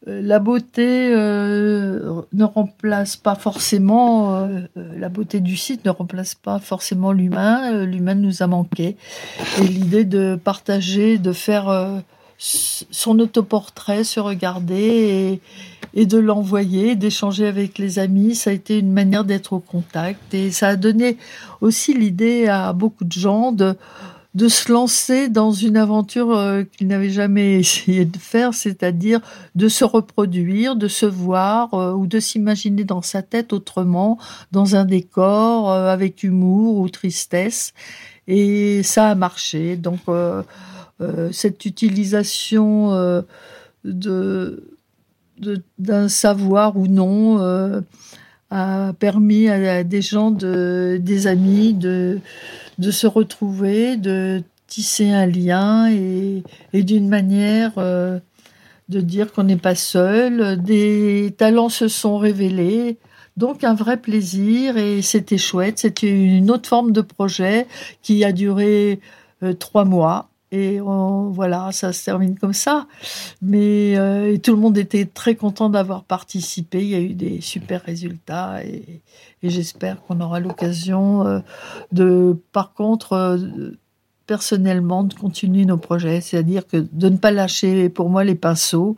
la 0.07 0.39
beauté 0.39 1.11
ne 1.11 2.45
remplace 2.45 3.17
pas 3.17 3.35
forcément 3.35 4.49
la 4.75 5.09
beauté 5.11 5.41
du 5.41 5.55
site 5.55 5.85
ne 5.85 5.91
remplace 5.91 6.35
pas 6.35 6.61
forcément 6.61 7.13
l'humain. 7.13 7.85
l'humain 7.85 8.15
nous 8.15 8.43
a 8.43 8.47
manqué 8.47 8.97
et 9.61 9.67
l'idée 9.67 10.07
de 10.07 10.35
partager, 10.43 11.19
de 11.19 11.33
faire 11.33 12.03
son 12.39 13.19
autoportrait, 13.19 14.03
se 14.03 14.19
regarder 14.19 15.43
de 15.95 16.19
l'envoyer, 16.19 16.97
d'échanger 16.97 17.47
avec 17.47 17.79
les 17.79 17.99
amis. 17.99 18.35
Ça 18.35 18.51
a 18.51 18.53
été 18.53 18.79
une 18.79 18.93
manière 18.93 19.25
d'être 19.25 19.53
au 19.53 19.61
contact 19.61 20.35
et 20.35 20.51
ça 20.51 20.69
a 20.69 20.77
donné 20.77 21.17
aussi 21.61 21.95
l'idée 21.95 22.47
à 22.47 22.73
beaucoup 22.73 23.05
de 23.05 23.13
gens 23.13 23.53
de, 23.53 23.77
de 24.35 24.49
se 24.49 24.71
lancer 24.71 25.29
dans 25.29 25.53
une 25.53 25.77
aventure 25.77 26.33
euh, 26.33 26.63
qu'ils 26.63 26.87
n'avaient 26.87 27.11
jamais 27.11 27.55
essayé 27.61 28.05
de 28.05 28.19
faire, 28.19 28.55
c'est-à-dire 28.55 29.21
de 29.55 29.69
se 29.69 29.85
reproduire, 29.85 30.77
de 30.77 30.89
se 30.89 31.07
voir 31.07 31.75
euh, 31.75 31.93
ou 31.93 32.07
de 32.07 32.21
s'imaginer 32.21 32.85
dans 32.85 33.03
sa 33.03 33.23
tête 33.23 33.53
autrement, 33.53 34.19
dans 34.53 34.77
un 34.77 34.85
décor 34.85 35.71
euh, 35.71 35.93
avec 35.93 36.23
humour 36.23 36.79
ou 36.79 36.89
tristesse. 36.89 37.73
Et 38.29 38.83
ça 38.83 39.09
a 39.11 39.15
marché. 39.15 39.77
Donc 39.77 40.01
euh, 40.09 40.43
cette 41.33 41.65
utilisation 41.65 43.23
de 43.85 44.78
d'un 45.79 46.09
savoir 46.09 46.77
ou 46.77 46.87
non 46.87 47.41
euh, 47.41 47.81
a 48.51 48.93
permis 48.99 49.49
à, 49.49 49.85
des 49.85 50.03
gens, 50.03 50.31
de, 50.31 50.99
des 51.03 51.27
amis, 51.27 51.75
de, 51.75 52.21
se 52.91 53.07
retrouver, 53.07 53.97
de 53.97 54.43
tisser 54.67 55.11
un 55.11 55.27
lien 55.27 55.91
et, 55.91 56.43
et 56.73 56.83
d'une 56.83 57.09
manière 57.09 57.73
de 58.89 59.01
dire 59.01 59.33
qu'on 59.33 59.45
n'est 59.45 59.57
pas 59.57 59.75
seul. 59.75 60.63
Des 60.63 61.35
talents 61.37 61.69
se 61.69 61.89
sont 61.89 62.19
révélés. 62.19 62.97
Donc 63.37 63.65
un 63.65 63.75
vrai 63.75 63.99
plaisir 63.99 64.77
et 64.77 65.03
c'était 65.03 65.39
chouette. 65.39 65.79
C'était 65.79 66.11
une 66.11 66.51
autre 66.51 66.69
forme 66.69 66.93
de 66.93 67.03
projet 67.03 67.67
qui 68.03 68.25
a 68.25 68.33
duré 68.33 69.01
trois 69.59 69.85
mois 69.85 70.28
et 70.51 70.81
voilà, 70.81 71.71
ça 71.73 71.93
se 71.93 72.05
termine 72.05 72.39
comme 72.39 72.53
ça. 72.53 72.87
Mais 73.43 73.97
euh, 73.99 74.37
tout 74.39 74.53
le 74.53 74.59
monde 74.59 74.79
était 74.79 75.05
très 75.05 75.35
content 75.35 75.69
d'avoir 75.69 76.05
participé. 76.05 76.81
Il 76.81 76.89
y 76.89 76.95
a 76.95 77.01
eu 77.01 77.15
des 77.15 77.41
super 77.41 77.83
résultats 77.83 78.65
et, 78.65 79.03
j'espère 79.43 80.03
qu'on 80.03 80.21
aura 80.21 80.41
l'occasion 80.41 81.27
euh, 81.27 81.41
de, 81.93 82.37
par 82.53 82.73
contre, 82.73 83.13
euh, 83.13 83.79
personnellement, 84.29 85.03
de 85.03 85.15
continuer 85.15 85.65
nos 85.65 85.79
projets. 85.79 86.21
C'est-à-dire 86.21 86.69
que 86.69 86.77
de 86.93 87.09
ne 87.09 87.17
pas 87.17 87.33
lâcher, 87.33 87.89
pour 87.89 88.11
moi, 88.11 88.23
les 88.23 88.37
pinceaux. 88.37 88.97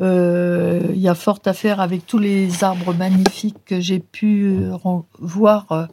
il 0.00 0.96
y 0.96 1.08
a 1.08 1.14
fort 1.14 1.40
à 1.44 1.52
faire 1.52 1.80
avec 1.80 2.06
tous 2.06 2.18
les 2.18 2.64
arbres 2.64 2.94
magnifiques 2.94 3.62
que 3.66 3.80
j'ai 3.80 3.98
pu 3.98 4.62
voir 5.18 5.88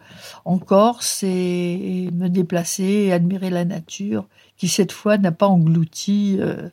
en 0.45 0.57
Corse 0.57 1.23
et 1.23 2.09
me 2.13 2.29
déplacer 2.29 2.83
et 2.83 3.11
admirer 3.11 3.49
la 3.49 3.65
nature 3.65 4.27
qui 4.57 4.67
cette 4.67 4.91
fois 4.91 5.17
n'a 5.17 5.31
pas 5.31 5.47
englouti 5.47 6.38
euh, 6.39 6.69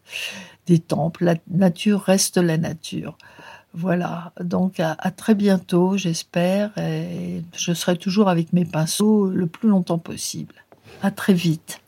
des 0.66 0.78
temples. 0.78 1.24
La 1.24 1.34
nature 1.50 2.00
reste 2.00 2.36
la 2.36 2.58
nature. 2.58 3.16
Voilà, 3.74 4.32
donc 4.40 4.80
à, 4.80 4.94
très 5.16 5.34
bientôt, 5.34 5.96
j'espère, 5.96 6.76
et 6.76 7.42
je 7.56 7.72
serai 7.72 7.96
toujours 7.96 8.28
avec 8.28 8.52
mes 8.52 8.66
pinceaux 8.66 9.30
le 9.30 9.46
plus 9.46 9.70
longtemps 9.70 9.98
possible. 9.98 10.54
À 11.02 11.10
très 11.10 11.32
vite. 11.32 11.81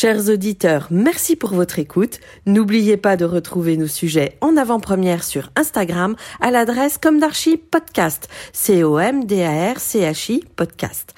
Chers 0.00 0.28
auditeurs, 0.28 0.86
merci 0.92 1.34
pour 1.34 1.54
votre 1.54 1.80
écoute. 1.80 2.20
N'oubliez 2.46 2.96
pas 2.96 3.16
de 3.16 3.24
retrouver 3.24 3.76
nos 3.76 3.88
sujets 3.88 4.38
en 4.40 4.56
avant-première 4.56 5.24
sur 5.24 5.50
Instagram 5.56 6.14
à 6.40 6.52
l'adresse 6.52 6.98
comme 6.98 7.18
podcast. 7.56 8.28
C-O-M-D-A-R-C-H-I 8.52 10.44
podcast. 10.54 11.17